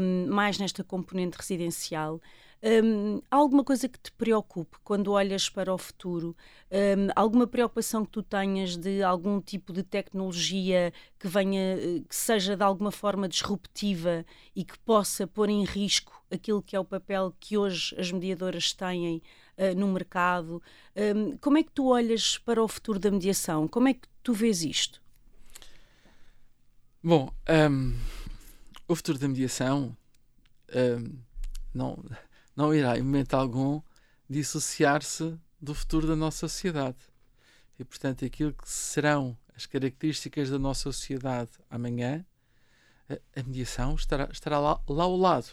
um, 0.00 0.26
mais 0.28 0.58
nesta 0.58 0.84
componente 0.84 1.38
residencial, 1.38 2.20
um, 2.62 3.20
há 3.30 3.36
alguma 3.36 3.62
coisa 3.62 3.88
que 3.88 3.98
te 3.98 4.10
preocupe 4.12 4.76
quando 4.82 5.12
olhas 5.12 5.48
para 5.48 5.72
o 5.72 5.78
futuro? 5.78 6.34
Um, 6.70 7.08
alguma 7.14 7.46
preocupação 7.46 8.04
que 8.04 8.10
tu 8.10 8.22
tenhas 8.22 8.76
de 8.76 9.02
algum 9.02 9.40
tipo 9.40 9.72
de 9.72 9.82
tecnologia 9.82 10.92
que 11.18 11.28
venha, 11.28 11.76
eh, 11.78 12.02
que 12.08 12.16
seja 12.16 12.56
de 12.56 12.62
alguma 12.62 12.90
forma 12.90 13.28
disruptiva 13.28 14.24
e 14.54 14.64
que 14.64 14.78
possa 14.80 15.26
pôr 15.26 15.50
em 15.50 15.64
risco 15.64 16.24
aquilo 16.30 16.62
que 16.62 16.74
é 16.74 16.80
o 16.80 16.84
papel 16.84 17.34
que 17.38 17.56
hoje 17.58 17.94
as 17.98 18.10
mediadoras 18.10 18.72
têm 18.72 19.22
uh, 19.58 19.78
no 19.78 19.88
mercado? 19.88 20.62
Um, 20.96 21.36
como 21.36 21.58
é 21.58 21.62
que 21.62 21.70
tu 21.70 21.86
olhas 21.88 22.38
para 22.38 22.62
o 22.62 22.66
futuro 22.66 22.98
da 22.98 23.10
mediação? 23.10 23.68
Como 23.68 23.88
é 23.88 23.94
que 23.94 24.08
tu 24.22 24.32
vês 24.32 24.62
isto? 24.62 25.00
Bom, 27.02 27.30
o 28.88 28.96
futuro 28.96 29.18
da 29.18 29.28
mediação 29.28 29.96
não 31.72 32.02
não 32.56 32.74
irá, 32.74 32.98
em 32.98 33.02
momento 33.02 33.34
algum, 33.34 33.82
dissociar-se 34.28 35.38
do 35.60 35.74
futuro 35.74 36.06
da 36.06 36.16
nossa 36.16 36.48
sociedade. 36.48 36.96
E, 37.78 37.84
portanto, 37.84 38.24
aquilo 38.24 38.54
que 38.54 38.68
serão 38.68 39.36
as 39.54 39.66
características 39.66 40.50
da 40.50 40.58
nossa 40.58 40.90
sociedade 40.90 41.50
amanhã, 41.70 42.24
a, 43.08 43.42
mediação 43.42 43.94
estará, 43.94 44.28
estará 44.32 44.58
lá, 44.58 44.80
lá 44.88 45.04
ao 45.04 45.16
lado, 45.16 45.48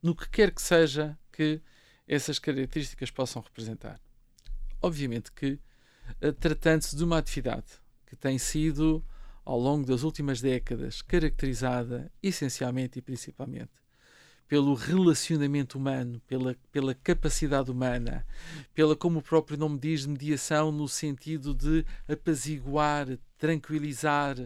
no 0.00 0.14
que 0.14 0.28
quer 0.28 0.52
que 0.52 0.62
seja 0.62 1.18
que 1.32 1.60
essas 2.06 2.38
características 2.38 3.10
possam 3.10 3.42
representar. 3.42 4.00
Obviamente 4.80 5.32
que, 5.32 5.58
eh, 6.20 6.32
tratando-se 6.32 6.94
de 6.94 7.02
uma 7.02 7.18
atividade 7.18 7.66
que 8.06 8.14
tem 8.14 8.38
sido, 8.38 9.04
ao 9.44 9.58
longo 9.58 9.86
das 9.86 10.02
últimas 10.02 10.40
décadas, 10.40 11.02
caracterizada 11.02 12.12
essencialmente 12.22 12.98
e 12.98 13.02
principalmente 13.02 13.83
pelo 14.46 14.74
relacionamento 14.74 15.78
humano, 15.78 16.20
pela, 16.26 16.54
pela 16.70 16.94
capacidade 16.94 17.70
humana, 17.70 18.26
pela, 18.74 18.94
como 18.94 19.18
o 19.18 19.22
próprio 19.22 19.56
nome 19.56 19.78
diz, 19.78 20.04
mediação 20.04 20.70
no 20.70 20.86
sentido 20.86 21.54
de 21.54 21.84
apaziguar, 22.06 23.06
tranquilizar, 23.38 24.36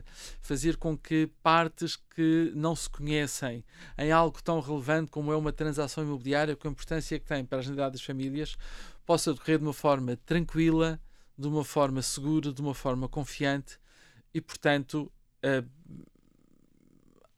fazer 0.40 0.76
com 0.76 0.96
que 0.96 1.28
partes 1.42 1.96
que 1.96 2.52
não 2.54 2.76
se 2.76 2.88
conhecem 2.88 3.64
em 3.96 4.12
algo 4.12 4.42
tão 4.42 4.60
relevante 4.60 5.10
como 5.10 5.32
é 5.32 5.36
uma 5.36 5.52
transação 5.52 6.04
imobiliária, 6.04 6.56
com 6.56 6.68
a 6.68 6.70
importância 6.70 7.18
que 7.18 7.26
tem 7.26 7.44
para 7.44 7.58
a 7.58 7.62
generalidade 7.62 7.94
das 7.94 8.02
famílias, 8.02 8.56
possa 9.04 9.32
decorrer 9.32 9.58
de 9.58 9.64
uma 9.64 9.72
forma 9.72 10.16
tranquila, 10.24 11.00
de 11.36 11.48
uma 11.48 11.64
forma 11.64 12.02
segura, 12.02 12.52
de 12.52 12.60
uma 12.60 12.74
forma 12.74 13.08
confiante 13.08 13.78
e, 14.32 14.40
portanto, 14.40 15.10
uh, 15.44 15.68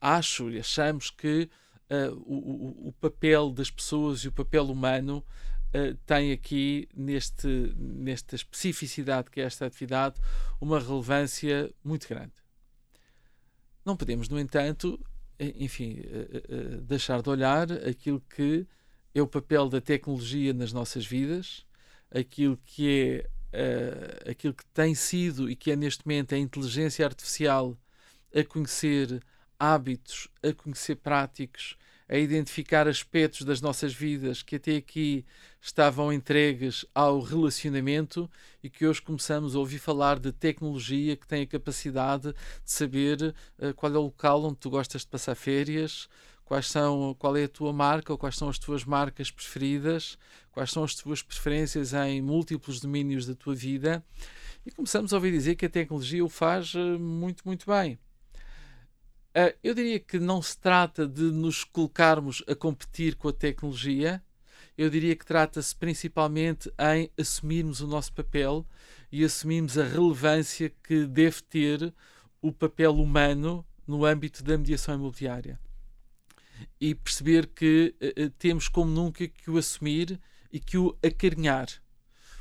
acho 0.00 0.50
e 0.50 0.59
achamos 0.59 1.11
que 1.11 1.49
uh, 1.90 2.14
o, 2.25 2.88
o, 2.88 2.92
papel 2.92 3.50
das 3.50 3.70
pessoas 3.70 4.20
e 4.20 4.28
o 4.28 4.32
papel 4.32 4.64
humano 4.64 5.25
uh, 5.75 5.94
tem 6.06 6.32
aqui, 6.32 6.88
neste, 6.94 7.47
nesta 7.76 8.37
especificidade 8.37 9.30
que 9.30 9.40
é 9.40 9.44
esta 9.44 9.66
atividade, 9.66 10.20
uma 10.61 10.78
relevância 10.78 11.70
muito 11.85 12.09
grande. 12.09 12.32
Não 13.85 13.97
podemos, 13.97 14.28
no 14.28 14.38
entanto, 14.38 14.99
enfim, 15.38 16.00
uh, 16.00 16.80
deixar 16.82 17.23
de 17.23 17.28
olhar 17.28 17.73
aquilo 17.73 18.23
que 18.35 18.66
é 19.14 19.20
o 19.20 19.26
papel 19.26 19.68
da 19.68 19.80
tecnologia 19.80 20.52
nas 20.52 20.73
nossas 20.73 21.04
vidas, 21.04 21.66
aquilo 22.11 22.56
que 22.64 23.25
é 23.26 23.30
Uh, 23.52 24.30
aquilo 24.30 24.54
que 24.54 24.64
tem 24.66 24.94
sido 24.94 25.50
e 25.50 25.56
que 25.56 25.73
é 25.73 25.76
neste 25.76 26.06
momento 26.06 26.37
a 26.37 26.38
inteligência 26.38 27.04
artificial 27.04 27.76
a 28.32 28.44
conhecer 28.44 29.20
hábitos, 29.61 30.28
a 30.42 30.54
conhecer 30.54 30.94
práticos, 30.94 31.76
a 32.11 32.19
identificar 32.19 32.88
aspectos 32.88 33.47
das 33.47 33.61
nossas 33.61 33.95
vidas 33.95 34.43
que 34.43 34.57
até 34.57 34.75
aqui 34.75 35.25
estavam 35.61 36.12
entregues 36.12 36.85
ao 36.93 37.21
relacionamento 37.21 38.29
e 38.64 38.69
que 38.69 38.85
hoje 38.85 39.00
começamos 39.00 39.55
a 39.55 39.61
ouvir 39.61 39.79
falar 39.79 40.19
de 40.19 40.33
tecnologia 40.33 41.17
que 41.17 41.25
tem 41.25 41.43
a 41.43 41.47
capacidade 41.47 42.33
de 42.33 42.71
saber 42.73 43.33
uh, 43.61 43.73
qual 43.75 43.95
é 43.95 43.97
o 43.97 44.02
local 44.02 44.43
onde 44.43 44.57
tu 44.57 44.69
gostas 44.69 45.02
de 45.02 45.07
passar 45.07 45.37
férias, 45.37 46.09
quais 46.45 46.67
são, 46.67 47.14
qual 47.17 47.37
é 47.37 47.45
a 47.45 47.49
tua 47.49 47.73
marca 47.73 48.12
ou 48.12 48.19
quais 48.19 48.37
são 48.37 48.49
as 48.49 48.59
tuas 48.59 48.85
marcas 48.85 49.31
preferidas, 49.31 50.19
quais 50.50 50.73
são 50.73 50.83
as 50.83 50.97
tuas 50.97 51.23
preferências 51.23 51.93
em 51.95 52.21
múltiplos 52.21 52.81
domínios 52.81 53.25
da 53.25 53.37
tua 53.37 53.55
vida 53.55 54.05
e 54.67 54.73
começamos 54.73 55.12
a 55.12 55.17
ouvir 55.17 55.31
dizer 55.31 55.55
que 55.55 55.67
a 55.67 55.71
tecnologia 55.71 56.25
o 56.25 56.29
faz 56.29 56.75
eh, 56.75 56.99
muito, 56.99 57.45
muito 57.47 57.67
bem. 57.67 57.97
Uh, 59.30 59.56
eu 59.62 59.75
diria 59.75 60.00
que 60.00 60.18
não 60.18 60.42
se 60.42 60.58
trata 60.58 61.06
de 61.06 61.22
nos 61.22 61.62
colocarmos 61.62 62.42
a 62.49 62.54
competir 62.54 63.14
com 63.14 63.28
a 63.28 63.32
tecnologia, 63.32 64.20
eu 64.76 64.90
diria 64.90 65.14
que 65.14 65.25
trata-se 65.25 65.75
principalmente 65.76 66.72
em 66.78 67.08
assumirmos 67.16 67.80
o 67.80 67.87
nosso 67.87 68.12
papel 68.12 68.66
e 69.12 69.25
assumirmos 69.25 69.78
a 69.78 69.84
relevância 69.84 70.72
que 70.82 71.06
deve 71.06 71.42
ter 71.42 71.94
o 72.42 72.50
papel 72.50 72.96
humano 72.96 73.64
no 73.87 74.04
âmbito 74.04 74.42
da 74.42 74.58
mediação 74.58 74.96
imobiliária. 74.96 75.60
E 76.80 76.92
perceber 76.94 77.46
que 77.46 77.94
uh, 78.02 78.30
temos 78.30 78.66
como 78.66 78.90
nunca 78.90 79.28
que 79.28 79.49
o 79.49 79.58
assumir 79.58 80.20
e 80.52 80.58
que 80.58 80.76
o 80.76 80.96
acarinhar, 81.04 81.68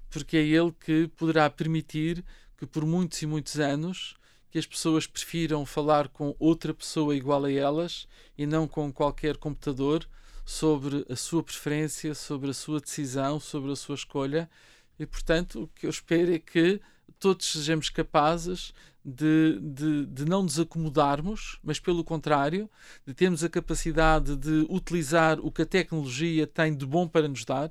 porque 0.10 0.38
é 0.38 0.41
ele 0.41 0.72
que 0.72 1.08
poderá 1.10 1.48
permitir 1.51 2.25
que 2.58 2.65
por 2.65 2.84
muitos 2.84 3.22
e 3.22 3.27
muitos 3.27 3.60
anos 3.60 4.15
que 4.51 4.58
as 4.58 4.65
pessoas 4.65 5.06
prefiram 5.06 5.65
falar 5.65 6.08
com 6.08 6.36
outra 6.39 6.74
pessoa 6.74 7.15
igual 7.15 7.46
a 7.46 7.51
elas 7.51 8.08
e 8.38 8.46
não 8.46 8.68
com 8.68 8.91
qualquer 8.91 9.38
computador 9.38 10.08
sobre 10.46 11.06
a 11.08 11.15
sua 11.15 11.44
preferência, 11.44 12.15
sobre 12.15 12.50
a 12.50 12.53
sua 12.53 12.79
decisão, 12.79 13.39
sobre 13.39 13.72
a 13.72 13.75
sua 13.75 13.96
escolha. 13.96 14.50
E, 14.98 15.06
portanto, 15.06 15.63
o 15.63 15.68
que 15.68 15.86
eu 15.86 15.89
espero 15.89 16.34
é 16.34 16.39
que 16.39 16.82
todos 17.20 17.51
sejamos 17.51 17.89
capazes 17.89 18.74
de, 19.06 19.60
de, 19.62 20.06
de 20.08 20.25
não 20.25 20.44
nos 20.44 20.60
acomodarmos, 20.60 21.60
mas 21.63 21.79
pelo 21.79 22.03
contrário, 22.03 22.70
de 23.06 23.13
termos 23.13 23.44
a 23.44 23.50
capacidade 23.50 24.36
de 24.36 24.65
utilizar 24.70 25.39
o 25.39 25.51
que 25.51 25.62
a 25.62 25.65
tecnologia 25.65 26.48
tem 26.48 26.75
de 26.75 26.86
bom 26.86 27.08
para 27.08 27.27
nos 27.27 27.46
dar, 27.46 27.70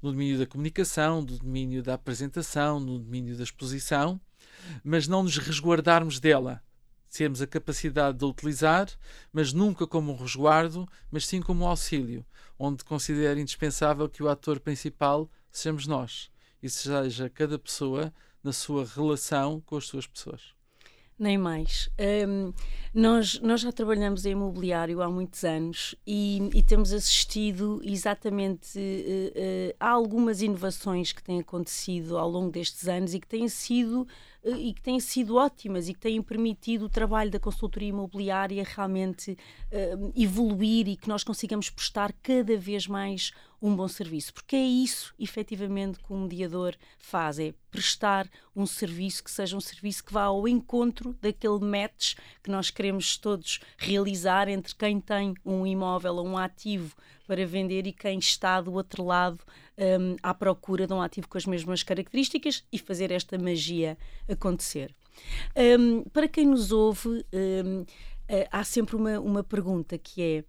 no 0.00 0.10
domínio 0.10 0.38
da 0.38 0.46
comunicação, 0.46 1.20
no 1.20 1.38
domínio 1.38 1.82
da 1.82 1.94
apresentação, 1.94 2.80
no 2.80 2.98
domínio 2.98 3.36
da 3.36 3.44
exposição, 3.44 4.20
mas 4.82 5.08
não 5.08 5.22
nos 5.22 5.38
resguardarmos 5.38 6.20
dela. 6.20 6.62
Termos 7.10 7.42
a 7.42 7.46
capacidade 7.46 8.18
de 8.18 8.24
a 8.24 8.28
utilizar, 8.28 8.88
mas 9.32 9.52
nunca 9.52 9.86
como 9.86 10.12
um 10.12 10.16
resguardo, 10.16 10.88
mas 11.10 11.26
sim 11.26 11.42
como 11.42 11.64
um 11.64 11.68
auxílio, 11.68 12.24
onde 12.58 12.84
considero 12.84 13.38
indispensável 13.38 14.08
que 14.08 14.22
o 14.22 14.28
ator 14.28 14.58
principal 14.60 15.30
sejamos 15.50 15.86
nós 15.86 16.30
e 16.62 16.70
seja 16.70 17.28
cada 17.28 17.58
pessoa 17.58 18.12
na 18.42 18.52
sua 18.52 18.86
relação 18.86 19.60
com 19.60 19.76
as 19.76 19.86
suas 19.86 20.06
pessoas. 20.06 20.54
Nem 21.18 21.38
mais. 21.38 21.88
Um, 22.26 22.52
nós, 22.92 23.38
nós 23.40 23.60
já 23.60 23.70
trabalhamos 23.70 24.26
em 24.26 24.32
imobiliário 24.32 25.00
há 25.02 25.08
muitos 25.08 25.44
anos 25.44 25.94
e, 26.06 26.50
e 26.52 26.62
temos 26.62 26.92
assistido 26.92 27.80
exatamente 27.84 28.76
uh, 28.76 28.80
uh, 28.80 29.76
a 29.78 29.90
algumas 29.90 30.42
inovações 30.42 31.12
que 31.12 31.22
têm 31.22 31.38
acontecido 31.38 32.18
ao 32.18 32.28
longo 32.28 32.50
destes 32.50 32.88
anos 32.88 33.14
e 33.14 33.20
que 33.20 33.28
têm 33.28 33.46
sido 33.48 34.06
e 34.44 34.72
que 34.74 34.82
têm 34.82 34.98
sido 34.98 35.36
ótimas 35.36 35.88
e 35.88 35.94
que 35.94 36.00
têm 36.00 36.20
permitido 36.20 36.86
o 36.86 36.88
trabalho 36.88 37.30
da 37.30 37.38
consultoria 37.38 37.90
imobiliária 37.90 38.64
realmente 38.66 39.32
uh, 39.32 40.12
evoluir 40.16 40.88
e 40.88 40.96
que 40.96 41.08
nós 41.08 41.22
consigamos 41.22 41.70
prestar 41.70 42.12
cada 42.22 42.56
vez 42.56 42.86
mais 42.86 43.32
um 43.60 43.76
bom 43.76 43.86
serviço, 43.86 44.34
porque 44.34 44.56
é 44.56 44.64
isso 44.64 45.14
efetivamente 45.16 46.00
que 46.00 46.12
o 46.12 46.16
mediador 46.16 46.74
faz, 46.98 47.38
é 47.38 47.54
prestar 47.70 48.28
um 48.56 48.66
serviço 48.66 49.22
que 49.22 49.30
seja 49.30 49.56
um 49.56 49.60
serviço 49.60 50.04
que 50.04 50.12
vá 50.12 50.24
ao 50.24 50.48
encontro 50.48 51.16
daquele 51.22 51.60
match 51.60 52.16
que 52.42 52.50
nós 52.50 52.70
queremos 52.70 53.16
todos 53.16 53.60
realizar 53.78 54.48
entre 54.48 54.74
quem 54.74 55.00
tem 55.00 55.34
um 55.46 55.64
imóvel 55.64 56.16
ou 56.16 56.26
um 56.26 56.36
ativo 56.36 56.96
para 57.24 57.46
vender 57.46 57.86
e 57.86 57.92
quem 57.92 58.18
está 58.18 58.60
do 58.60 58.72
outro 58.72 59.04
lado 59.04 59.38
um, 59.78 60.16
à 60.22 60.34
procura 60.34 60.86
de 60.86 60.92
um 60.92 61.00
ativo 61.00 61.28
com 61.28 61.38
as 61.38 61.46
mesmas 61.46 61.82
características 61.82 62.64
e 62.72 62.78
fazer 62.78 63.10
esta 63.10 63.38
magia 63.38 63.96
acontecer. 64.28 64.94
Um, 65.56 66.04
para 66.04 66.28
quem 66.28 66.46
nos 66.46 66.72
ouve, 66.72 67.24
um, 67.32 67.84
eh, 68.28 68.48
há 68.50 68.64
sempre 68.64 68.96
uma, 68.96 69.20
uma 69.20 69.44
pergunta 69.44 69.98
que 69.98 70.22
é 70.22 70.44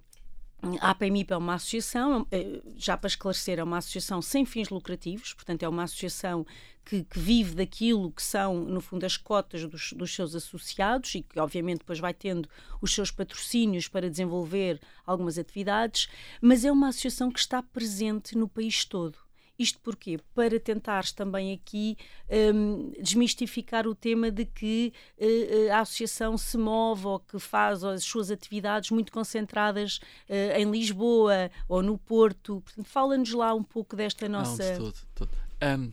a 0.80 0.91
APMIP 0.91 1.32
é 1.32 1.38
uma 1.38 1.56
associação, 1.56 2.26
é, 2.32 2.62
já 2.78 2.95
para 2.95 3.08
esclarecer, 3.08 3.60
é 3.60 3.63
uma 3.63 3.78
associação 3.78 4.21
sem 4.21 4.45
fins 4.45 4.69
lucrativos, 4.69 5.34
portanto, 5.34 5.63
é 5.63 5.67
uma 5.67 5.84
associação 5.84 6.45
que, 6.86 7.04
que 7.04 7.19
vive 7.19 7.56
daquilo 7.56 8.12
que 8.12 8.21
são, 8.21 8.56
no 8.63 8.82
fundo, 8.82 9.06
as 9.06 9.17
cotas 9.17 9.65
dos, 9.65 9.93
dos, 9.93 10.13
seus 10.13 10.36
associados 10.36 11.15
e 11.15 11.21
que, 11.21 11.39
obviamente, 11.39 11.80
depois 11.80 11.99
vai 11.99 12.13
tendo 12.13 12.47
os 12.82 12.93
seus 12.93 13.12
patrocínios 13.12 13.88
para 13.88 14.10
desenvolver 14.10 14.80
algumas 15.06 15.38
atividades, 15.38 16.08
mas 16.41 16.65
é 16.65 16.71
uma 16.71 16.89
associação 16.89 17.32
que 17.32 17.39
está 17.39 17.62
presente 17.62 18.38
no 18.38 18.47
país 18.47 18.86
todo. 18.86 19.17
Isto 19.63 19.80
porquê? 19.80 20.19
Para 20.36 20.60
tentares 20.60 21.13
também 21.13 21.54
aqui 21.54 21.97
um, 22.54 22.91
desmistificar 23.02 23.88
o 23.88 23.95
tema 23.95 24.30
de 24.30 24.45
que 24.45 24.91
uh, 25.17 25.71
a 25.71 25.80
associação 25.80 26.38
se 26.38 26.58
move 26.58 27.08
ou 27.08 27.19
que 27.19 27.39
faz 27.39 27.82
as 27.82 28.04
suas 28.04 28.30
atividades 28.30 28.91
muito 28.91 29.10
concentradas 29.10 30.02
uh, 30.30 30.58
em 30.58 30.69
Lisboa 30.69 31.49
ou 31.69 31.82
no 31.82 31.97
Porto. 31.97 32.62
Portanto, 32.62 32.86
fala-nos 32.89 33.32
lá 33.32 33.54
um 33.54 33.63
pouco 33.63 33.95
desta 33.95 34.28
nossa. 34.28 34.78
Não, 34.78 34.91
de 34.91 35.06
tudo, 35.15 35.32
Um, 35.62 35.91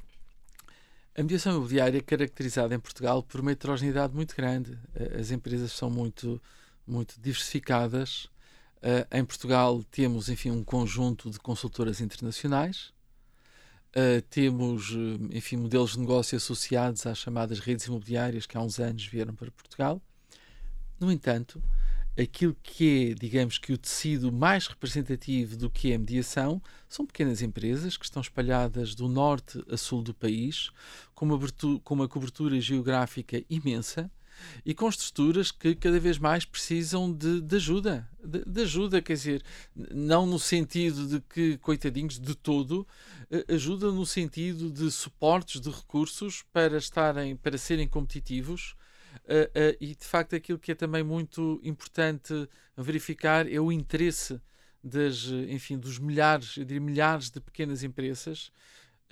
a 1.16 1.22
mediação 1.22 1.54
imobiliária 1.54 1.98
é 1.98 2.00
caracterizada 2.00 2.74
em 2.74 2.80
Portugal 2.80 3.22
por 3.22 3.40
uma 3.40 3.52
heterogeneidade 3.52 4.12
muito 4.14 4.34
grande. 4.34 4.76
As 5.16 5.30
empresas 5.30 5.70
são 5.70 5.88
muito, 5.88 6.42
muito 6.84 7.20
diversificadas. 7.20 8.24
Uh, 8.78 9.06
em 9.12 9.24
Portugal 9.24 9.84
temos, 9.92 10.28
enfim, 10.28 10.50
um 10.50 10.64
conjunto 10.64 11.30
de 11.30 11.38
consultoras 11.38 12.00
internacionais 12.00 12.92
Uh, 13.90 14.22
temos, 14.30 14.92
uh, 14.92 15.18
enfim, 15.32 15.56
modelos 15.56 15.92
de 15.92 16.00
negócio 16.00 16.36
associados 16.36 17.04
às 17.06 17.18
chamadas 17.18 17.58
redes 17.58 17.86
imobiliárias 17.86 18.46
que 18.46 18.56
há 18.56 18.60
uns 18.60 18.78
anos 18.78 19.04
vieram 19.04 19.34
para 19.34 19.50
Portugal. 19.50 20.00
No 21.00 21.10
entanto, 21.10 21.60
aquilo 22.18 22.56
que 22.62 23.10
é, 23.10 23.14
digamos 23.14 23.58
que 23.58 23.72
o 23.72 23.78
tecido 23.78 24.30
mais 24.30 24.66
representativo 24.66 25.56
do 25.56 25.70
que 25.70 25.92
é 25.92 25.96
a 25.96 25.98
mediação 25.98 26.62
são 26.88 27.06
pequenas 27.06 27.42
empresas 27.42 27.96
que 27.96 28.04
estão 28.04 28.20
espalhadas 28.20 28.94
do 28.94 29.08
norte 29.08 29.62
a 29.70 29.76
sul 29.76 30.02
do 30.02 30.14
país, 30.14 30.70
com 31.14 31.24
uma, 31.24 31.38
com 31.82 31.94
uma 31.94 32.08
cobertura 32.08 32.60
geográfica 32.60 33.42
imensa, 33.48 34.10
e 34.64 34.74
com 34.74 34.88
estruturas 34.88 35.50
que 35.50 35.74
cada 35.74 35.98
vez 35.98 36.18
mais 36.18 36.44
precisam 36.44 37.12
de, 37.12 37.40
de 37.40 37.56
ajuda. 37.56 38.08
De, 38.22 38.44
de, 38.44 38.62
ajuda, 38.62 39.00
quer 39.00 39.14
dizer, 39.14 39.42
não 39.74 40.26
no 40.26 40.38
sentido 40.38 41.06
de 41.06 41.20
que, 41.20 41.58
coitadinhos, 41.58 42.18
de 42.18 42.34
todo, 42.34 42.86
eh, 43.30 43.44
ajuda 43.54 43.90
no 43.90 44.04
sentido 44.04 44.70
de 44.70 44.90
suportes 44.90 45.60
de 45.60 45.70
recursos 45.70 46.42
para 46.52 46.76
estarem, 46.76 47.36
para 47.36 47.56
serem 47.56 47.88
competitivos. 47.88 48.74
Uh, 49.24 49.42
uh, 49.42 49.76
e 49.80 49.94
de 49.96 50.04
facto 50.04 50.36
aquilo 50.36 50.58
que 50.58 50.70
é 50.70 50.74
também 50.74 51.02
muito 51.02 51.60
importante 51.64 52.48
verificar 52.76 53.50
é 53.50 53.58
o 53.58 53.72
interesse 53.72 54.40
das, 54.82 55.26
enfim, 55.48 55.78
dos 55.78 55.98
milhares, 55.98 56.56
eu 56.56 56.64
diria 56.64 56.80
milhares 56.80 57.30
de 57.30 57.40
pequenas 57.40 57.82
empresas 57.82 58.50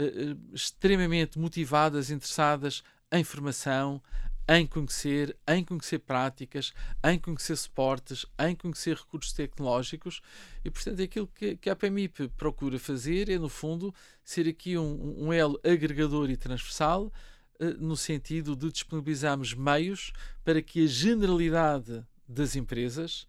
uh, 0.00 0.54
extremamente 0.54 1.38
motivadas, 1.38 2.10
interessadas 2.10 2.82
em 3.10 3.24
formação, 3.24 4.02
em 4.48 4.66
conhecer, 4.66 5.36
em 5.46 5.62
conhecer 5.62 5.98
práticas, 5.98 6.72
em 7.04 7.18
conhecer 7.18 7.56
suportes, 7.56 8.24
em 8.38 8.56
conhecer 8.56 8.96
recursos 8.96 9.32
tecnológicos 9.32 10.22
e, 10.64 10.70
portanto, 10.70 11.02
aquilo 11.02 11.26
que, 11.26 11.56
que 11.56 11.68
a 11.68 11.76
PMIP 11.76 12.28
procura 12.36 12.78
fazer 12.78 13.28
é, 13.28 13.38
no 13.38 13.50
fundo, 13.50 13.94
ser 14.24 14.48
aqui 14.48 14.78
um, 14.78 15.26
um 15.26 15.32
elo 15.32 15.60
agregador 15.62 16.30
e 16.30 16.36
transversal 16.36 17.12
eh, 17.60 17.74
no 17.78 17.96
sentido 17.96 18.56
de 18.56 18.72
disponibilizarmos 18.72 19.52
meios 19.52 20.12
para 20.42 20.62
que 20.62 20.84
a 20.84 20.86
generalidade 20.86 22.02
das 22.26 22.56
empresas, 22.56 23.22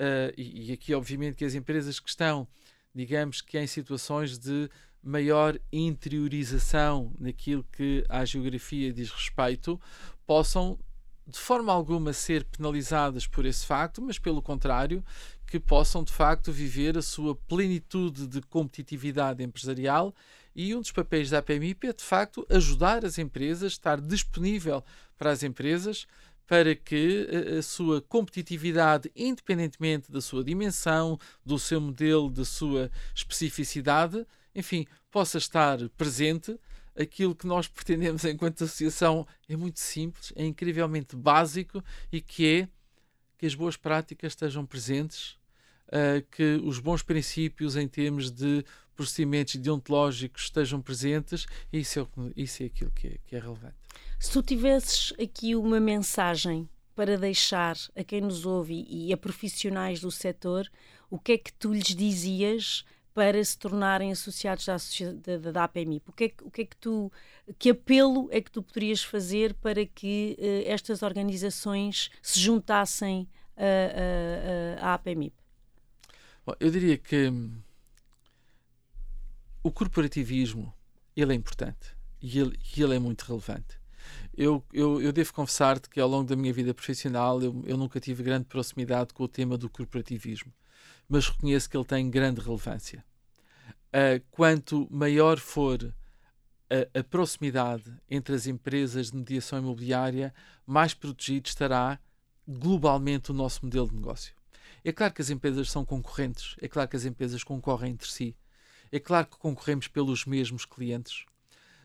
uh, 0.00 0.32
e, 0.36 0.70
e 0.70 0.72
aqui, 0.72 0.94
obviamente, 0.94 1.36
que 1.36 1.44
as 1.44 1.54
empresas 1.54 2.00
que 2.00 2.08
estão, 2.08 2.48
digamos 2.94 3.40
que 3.42 3.58
em 3.58 3.66
situações 3.66 4.38
de 4.38 4.70
maior 5.02 5.58
interiorização 5.72 7.14
naquilo 7.18 7.64
que 7.72 8.04
à 8.08 8.24
geografia 8.24 8.92
diz 8.92 9.10
respeito, 9.10 9.80
possam 10.28 10.78
de 11.26 11.38
forma 11.38 11.72
alguma 11.72 12.12
ser 12.12 12.44
penalizadas 12.44 13.26
por 13.26 13.46
esse 13.46 13.64
facto, 13.64 14.02
mas 14.02 14.18
pelo 14.18 14.42
contrário, 14.42 15.02
que 15.46 15.58
possam 15.58 16.04
de 16.04 16.12
facto 16.12 16.52
viver 16.52 16.98
a 16.98 17.02
sua 17.02 17.34
plenitude 17.34 18.26
de 18.26 18.42
competitividade 18.42 19.42
empresarial 19.42 20.14
e 20.54 20.74
um 20.74 20.80
dos 20.80 20.92
papéis 20.92 21.30
da 21.30 21.38
APMIP 21.38 21.86
é 21.86 21.92
de 21.94 22.04
facto 22.04 22.46
ajudar 22.50 23.06
as 23.06 23.16
empresas, 23.16 23.72
estar 23.72 24.00
disponível 24.00 24.84
para 25.16 25.30
as 25.30 25.42
empresas 25.42 26.06
para 26.46 26.74
que 26.74 27.26
a, 27.58 27.62
sua 27.62 28.02
competitividade, 28.02 29.10
independentemente 29.16 30.12
da 30.12 30.20
sua 30.20 30.44
dimensão, 30.44 31.18
do 31.44 31.58
seu 31.58 31.80
modelo, 31.80 32.30
da 32.30 32.44
sua 32.44 32.90
especificidade, 33.14 34.26
enfim, 34.54 34.86
possa 35.10 35.38
estar 35.38 35.78
presente. 35.90 36.58
Aquilo 36.98 37.34
que 37.34 37.46
nós 37.46 37.68
pretendemos 37.68 38.24
enquanto 38.24 38.64
associação 38.64 39.26
é 39.48 39.56
muito 39.56 39.78
simples, 39.78 40.32
é 40.34 40.44
incrivelmente 40.44 41.14
básico 41.14 41.82
e 42.10 42.20
que 42.20 42.46
é 42.46 42.68
que 43.38 43.46
as 43.46 43.54
boas 43.54 43.76
práticas 43.76 44.32
estejam 44.32 44.66
presentes 44.66 45.38
uh, 45.88 46.26
que 46.30 46.60
os 46.64 46.78
bons 46.80 47.02
princípios 47.02 47.76
em 47.76 47.86
termos 47.86 48.30
de 48.30 48.64
procedimentos 48.96 49.54
deontológicos 49.56 50.42
estejam 50.42 50.82
presentes 50.82 51.46
e 51.72 51.78
isso 51.78 52.00
é, 52.00 52.06
isso 52.36 52.62
é 52.64 52.66
aquilo 52.66 52.90
que 52.90 53.06
é, 53.06 53.18
que 53.24 53.36
é 53.36 53.38
relevante. 53.38 53.76
Se 54.18 54.32
tu 54.32 54.42
tivesses 54.42 55.12
aqui 55.20 55.54
uma 55.54 55.78
mensagem 55.78 56.68
para 56.96 57.16
deixar 57.16 57.76
a 57.94 58.02
quem 58.02 58.20
nos 58.20 58.44
ouve 58.44 58.84
e 58.88 59.12
a 59.12 59.16
profissionais 59.16 60.00
do 60.00 60.10
setor, 60.10 60.68
o 61.08 61.16
que 61.16 61.32
é 61.32 61.38
que 61.38 61.52
tu 61.52 61.72
lhes 61.72 61.94
dizias 61.94 62.84
para 63.14 63.42
se 63.42 63.58
tornarem 63.58 64.12
associados 64.12 64.66
da, 64.66 65.36
da, 65.38 65.50
da 65.50 65.64
APMI? 65.64 66.02
O 66.06 66.12
que, 66.12 66.24
é, 66.24 66.32
o 66.42 66.50
que 66.50 66.62
é 66.62 66.64
que 66.64 66.76
tu, 66.76 67.12
que 67.58 67.70
apelo 67.70 68.28
é 68.30 68.40
que 68.40 68.50
tu 68.50 68.62
poderias 68.62 69.02
fazer 69.02 69.54
para 69.54 69.84
que 69.84 70.36
uh, 70.38 70.70
estas 70.70 71.02
organizações 71.02 72.10
se 72.22 72.38
juntassem 72.38 73.28
à 74.80 74.94
APMI? 74.94 75.32
Bom, 76.46 76.54
eu 76.60 76.70
diria 76.70 76.96
que 76.96 77.28
hum, 77.28 77.60
o 79.62 79.70
corporativismo 79.70 80.72
ele 81.16 81.32
é 81.32 81.36
importante 81.36 81.96
e 82.22 82.38
ele, 82.38 82.58
ele 82.76 82.94
é 82.94 82.98
muito 82.98 83.22
relevante. 83.22 83.78
Eu, 84.36 84.64
eu, 84.72 85.02
eu 85.02 85.12
devo 85.12 85.34
confessar-te 85.34 85.88
que 85.88 86.00
ao 86.00 86.08
longo 86.08 86.28
da 86.28 86.36
minha 86.36 86.52
vida 86.52 86.72
profissional 86.72 87.42
eu, 87.42 87.62
eu 87.66 87.76
nunca 87.76 88.00
tive 88.00 88.22
grande 88.22 88.46
proximidade 88.46 89.12
com 89.12 89.24
o 89.24 89.28
tema 89.28 89.58
do 89.58 89.68
corporativismo, 89.68 90.52
mas 91.08 91.28
reconheço 91.28 91.68
que 91.70 91.76
ele 91.76 91.84
tem 91.84 92.10
grande 92.10 92.40
relevância. 92.40 93.04
Uh, 93.88 94.22
quanto 94.30 94.86
maior 94.90 95.38
for 95.38 95.94
a, 96.70 96.98
a, 96.98 97.02
proximidade 97.02 97.90
entre 98.10 98.34
as 98.34 98.46
empresas 98.46 99.10
de 99.10 99.16
mediação 99.16 99.58
imobiliária, 99.58 100.34
mais 100.66 100.92
protegido 100.92 101.48
estará 101.48 101.98
globalmente 102.46 103.30
o 103.30 103.34
nosso 103.34 103.64
modelo 103.64 103.88
de 103.88 103.96
negócio. 103.96 104.34
É 104.84 104.92
claro 104.92 105.12
que 105.12 105.22
as 105.22 105.30
empresas 105.30 105.70
são 105.70 105.84
concorrentes, 105.84 106.54
é 106.60 106.68
claro 106.68 106.88
que 106.88 106.96
as 106.96 107.04
empresas 107.04 107.42
concorrem 107.42 107.92
entre 107.92 108.08
si, 108.10 108.36
é 108.92 108.98
claro 108.98 109.26
que 109.26 109.38
concorremos 109.38 109.88
pelos 109.88 110.24
mesmos 110.24 110.64
clientes. 110.64 111.24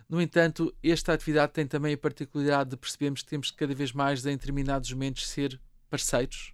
No 0.07 0.21
entanto, 0.21 0.73
esta 0.83 1.13
atividade 1.13 1.53
tem 1.53 1.65
também 1.65 1.93
a 1.93 1.97
particularidade 1.97 2.71
de 2.71 2.77
percebermos 2.77 3.21
que 3.21 3.29
temos 3.29 3.51
cada 3.51 3.73
vez 3.73 3.91
mais, 3.91 4.25
em 4.25 4.37
determinados 4.37 4.91
momentos, 4.91 5.27
ser 5.27 5.59
parceiros, 5.89 6.52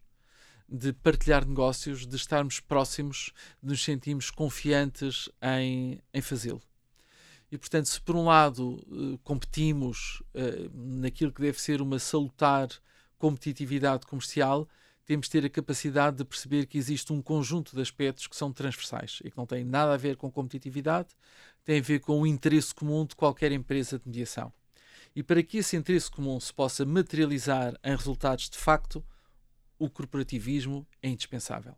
de 0.71 0.93
partilhar 0.93 1.47
negócios, 1.47 2.05
de 2.05 2.15
estarmos 2.15 2.59
próximos, 2.59 3.31
de 3.61 3.69
nos 3.69 3.83
sentirmos 3.83 4.29
confiantes 4.29 5.29
em, 5.41 5.99
em 6.13 6.21
fazê-lo. 6.21 6.61
E, 7.51 7.57
portanto, 7.57 7.87
se 7.87 7.99
por 7.99 8.15
um 8.15 8.25
lado 8.25 8.79
eh, 8.91 9.19
competimos 9.23 10.21
uh, 10.35 10.69
naquilo 10.73 11.31
que 11.31 11.41
deve 11.41 11.59
ser 11.59 11.81
uma 11.81 11.97
salutar 11.97 12.69
competitividade 13.17 14.05
comercial, 14.05 14.67
temos 15.03 15.25
de 15.25 15.31
ter 15.31 15.45
a 15.45 15.49
capacidade 15.49 16.17
de 16.17 16.23
perceber 16.23 16.67
que 16.67 16.77
existe 16.77 17.11
um 17.11 17.19
conjunto 17.19 17.75
de 17.75 17.81
aspectos 17.81 18.27
que 18.27 18.35
são 18.35 18.53
transversais 18.53 19.19
e 19.23 19.31
que 19.31 19.37
não 19.37 19.47
têm 19.47 19.63
nada 19.63 19.95
a 19.95 19.97
ver 19.97 20.15
com 20.15 20.29
competitividade, 20.29 21.09
têm 21.65 21.79
a 21.79 21.83
ver 21.83 21.99
com 21.99 22.21
o 22.21 22.27
interesse 22.27 22.73
comum 22.75 23.03
de 23.03 23.15
qualquer 23.15 23.51
empresa 23.51 23.97
de 23.97 24.07
mediação. 24.07 24.53
E 25.15 25.23
para 25.23 25.41
que 25.41 25.57
esse 25.57 25.75
interesse 25.75 26.11
comum 26.11 26.39
se 26.39 26.53
possa 26.53 26.85
materializar 26.85 27.73
em 27.83 27.95
resultados 27.95 28.47
de 28.51 28.57
facto, 28.59 29.03
o 29.79 29.89
corporativismo 29.89 30.85
é 31.01 31.09
indispensável. 31.09 31.75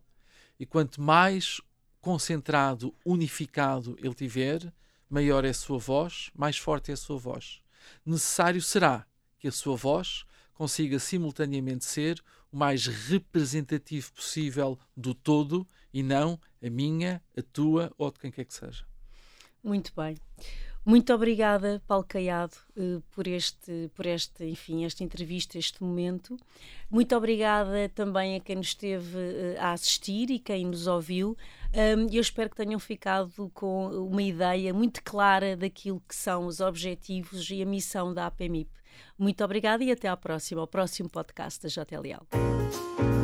E 0.58 0.66
quanto 0.66 1.00
mais 1.00 1.60
concentrado, 2.00 2.94
unificado 3.06 3.96
ele 4.00 4.14
tiver, 4.14 4.72
maior 5.08 5.44
é 5.44 5.50
a 5.50 5.54
sua 5.54 5.78
voz, 5.78 6.30
mais 6.34 6.58
forte 6.58 6.90
é 6.90 6.94
a 6.94 6.96
sua 6.96 7.16
voz. 7.16 7.62
Necessário 8.04 8.60
será 8.60 9.06
que 9.38 9.48
a 9.48 9.52
sua 9.52 9.76
voz 9.76 10.24
consiga 10.52 10.98
simultaneamente 10.98 11.84
ser 11.84 12.22
o 12.52 12.56
mais 12.56 12.86
representativo 12.86 14.12
possível 14.12 14.78
do 14.96 15.14
todo 15.14 15.66
e 15.92 16.02
não 16.02 16.38
a 16.62 16.68
minha, 16.68 17.22
a 17.36 17.42
tua 17.42 17.92
ou 17.96 18.10
de 18.10 18.18
quem 18.18 18.30
quer 18.30 18.44
que 18.44 18.54
seja. 18.54 18.84
Muito 19.62 19.92
bem. 19.94 20.16
Muito 20.84 21.14
obrigada, 21.14 21.80
Paulo 21.86 22.04
Caiado, 22.06 22.56
eh, 22.76 23.00
por 23.12 23.28
este, 23.28 23.88
por 23.94 24.04
este, 24.04 24.44
enfim, 24.44 24.84
esta 24.84 25.04
entrevista, 25.04 25.56
este 25.56 25.82
momento. 25.82 26.36
Muito 26.90 27.14
obrigada 27.16 27.88
também 27.94 28.34
a 28.34 28.40
quem 28.40 28.56
nos 28.56 28.68
esteve 28.68 29.16
eh, 29.16 29.56
a 29.60 29.72
assistir 29.72 30.30
e 30.30 30.40
quem 30.40 30.66
nos 30.66 30.86
ouviu. 30.88 31.36
Eu 32.12 32.20
espero 32.20 32.50
que 32.50 32.56
tenham 32.56 32.78
ficado 32.78 33.50
com 33.54 33.86
uma 33.88 34.22
ideia 34.22 34.74
muito 34.74 35.02
clara 35.02 35.56
daquilo 35.56 36.02
que 36.06 36.14
são 36.14 36.46
os 36.46 36.60
objetivos 36.60 37.48
e 37.50 37.62
a 37.62 37.66
missão 37.66 38.12
da 38.12 38.26
APMIP. 38.26 38.70
Muito 39.18 39.42
obrigada 39.42 39.82
e 39.82 39.90
até 39.90 40.08
à 40.08 40.16
próxima, 40.16 40.60
ao 40.60 40.66
próximo 40.66 41.08
podcast 41.08 41.62
da 41.62 41.68
JLL. 41.68 43.21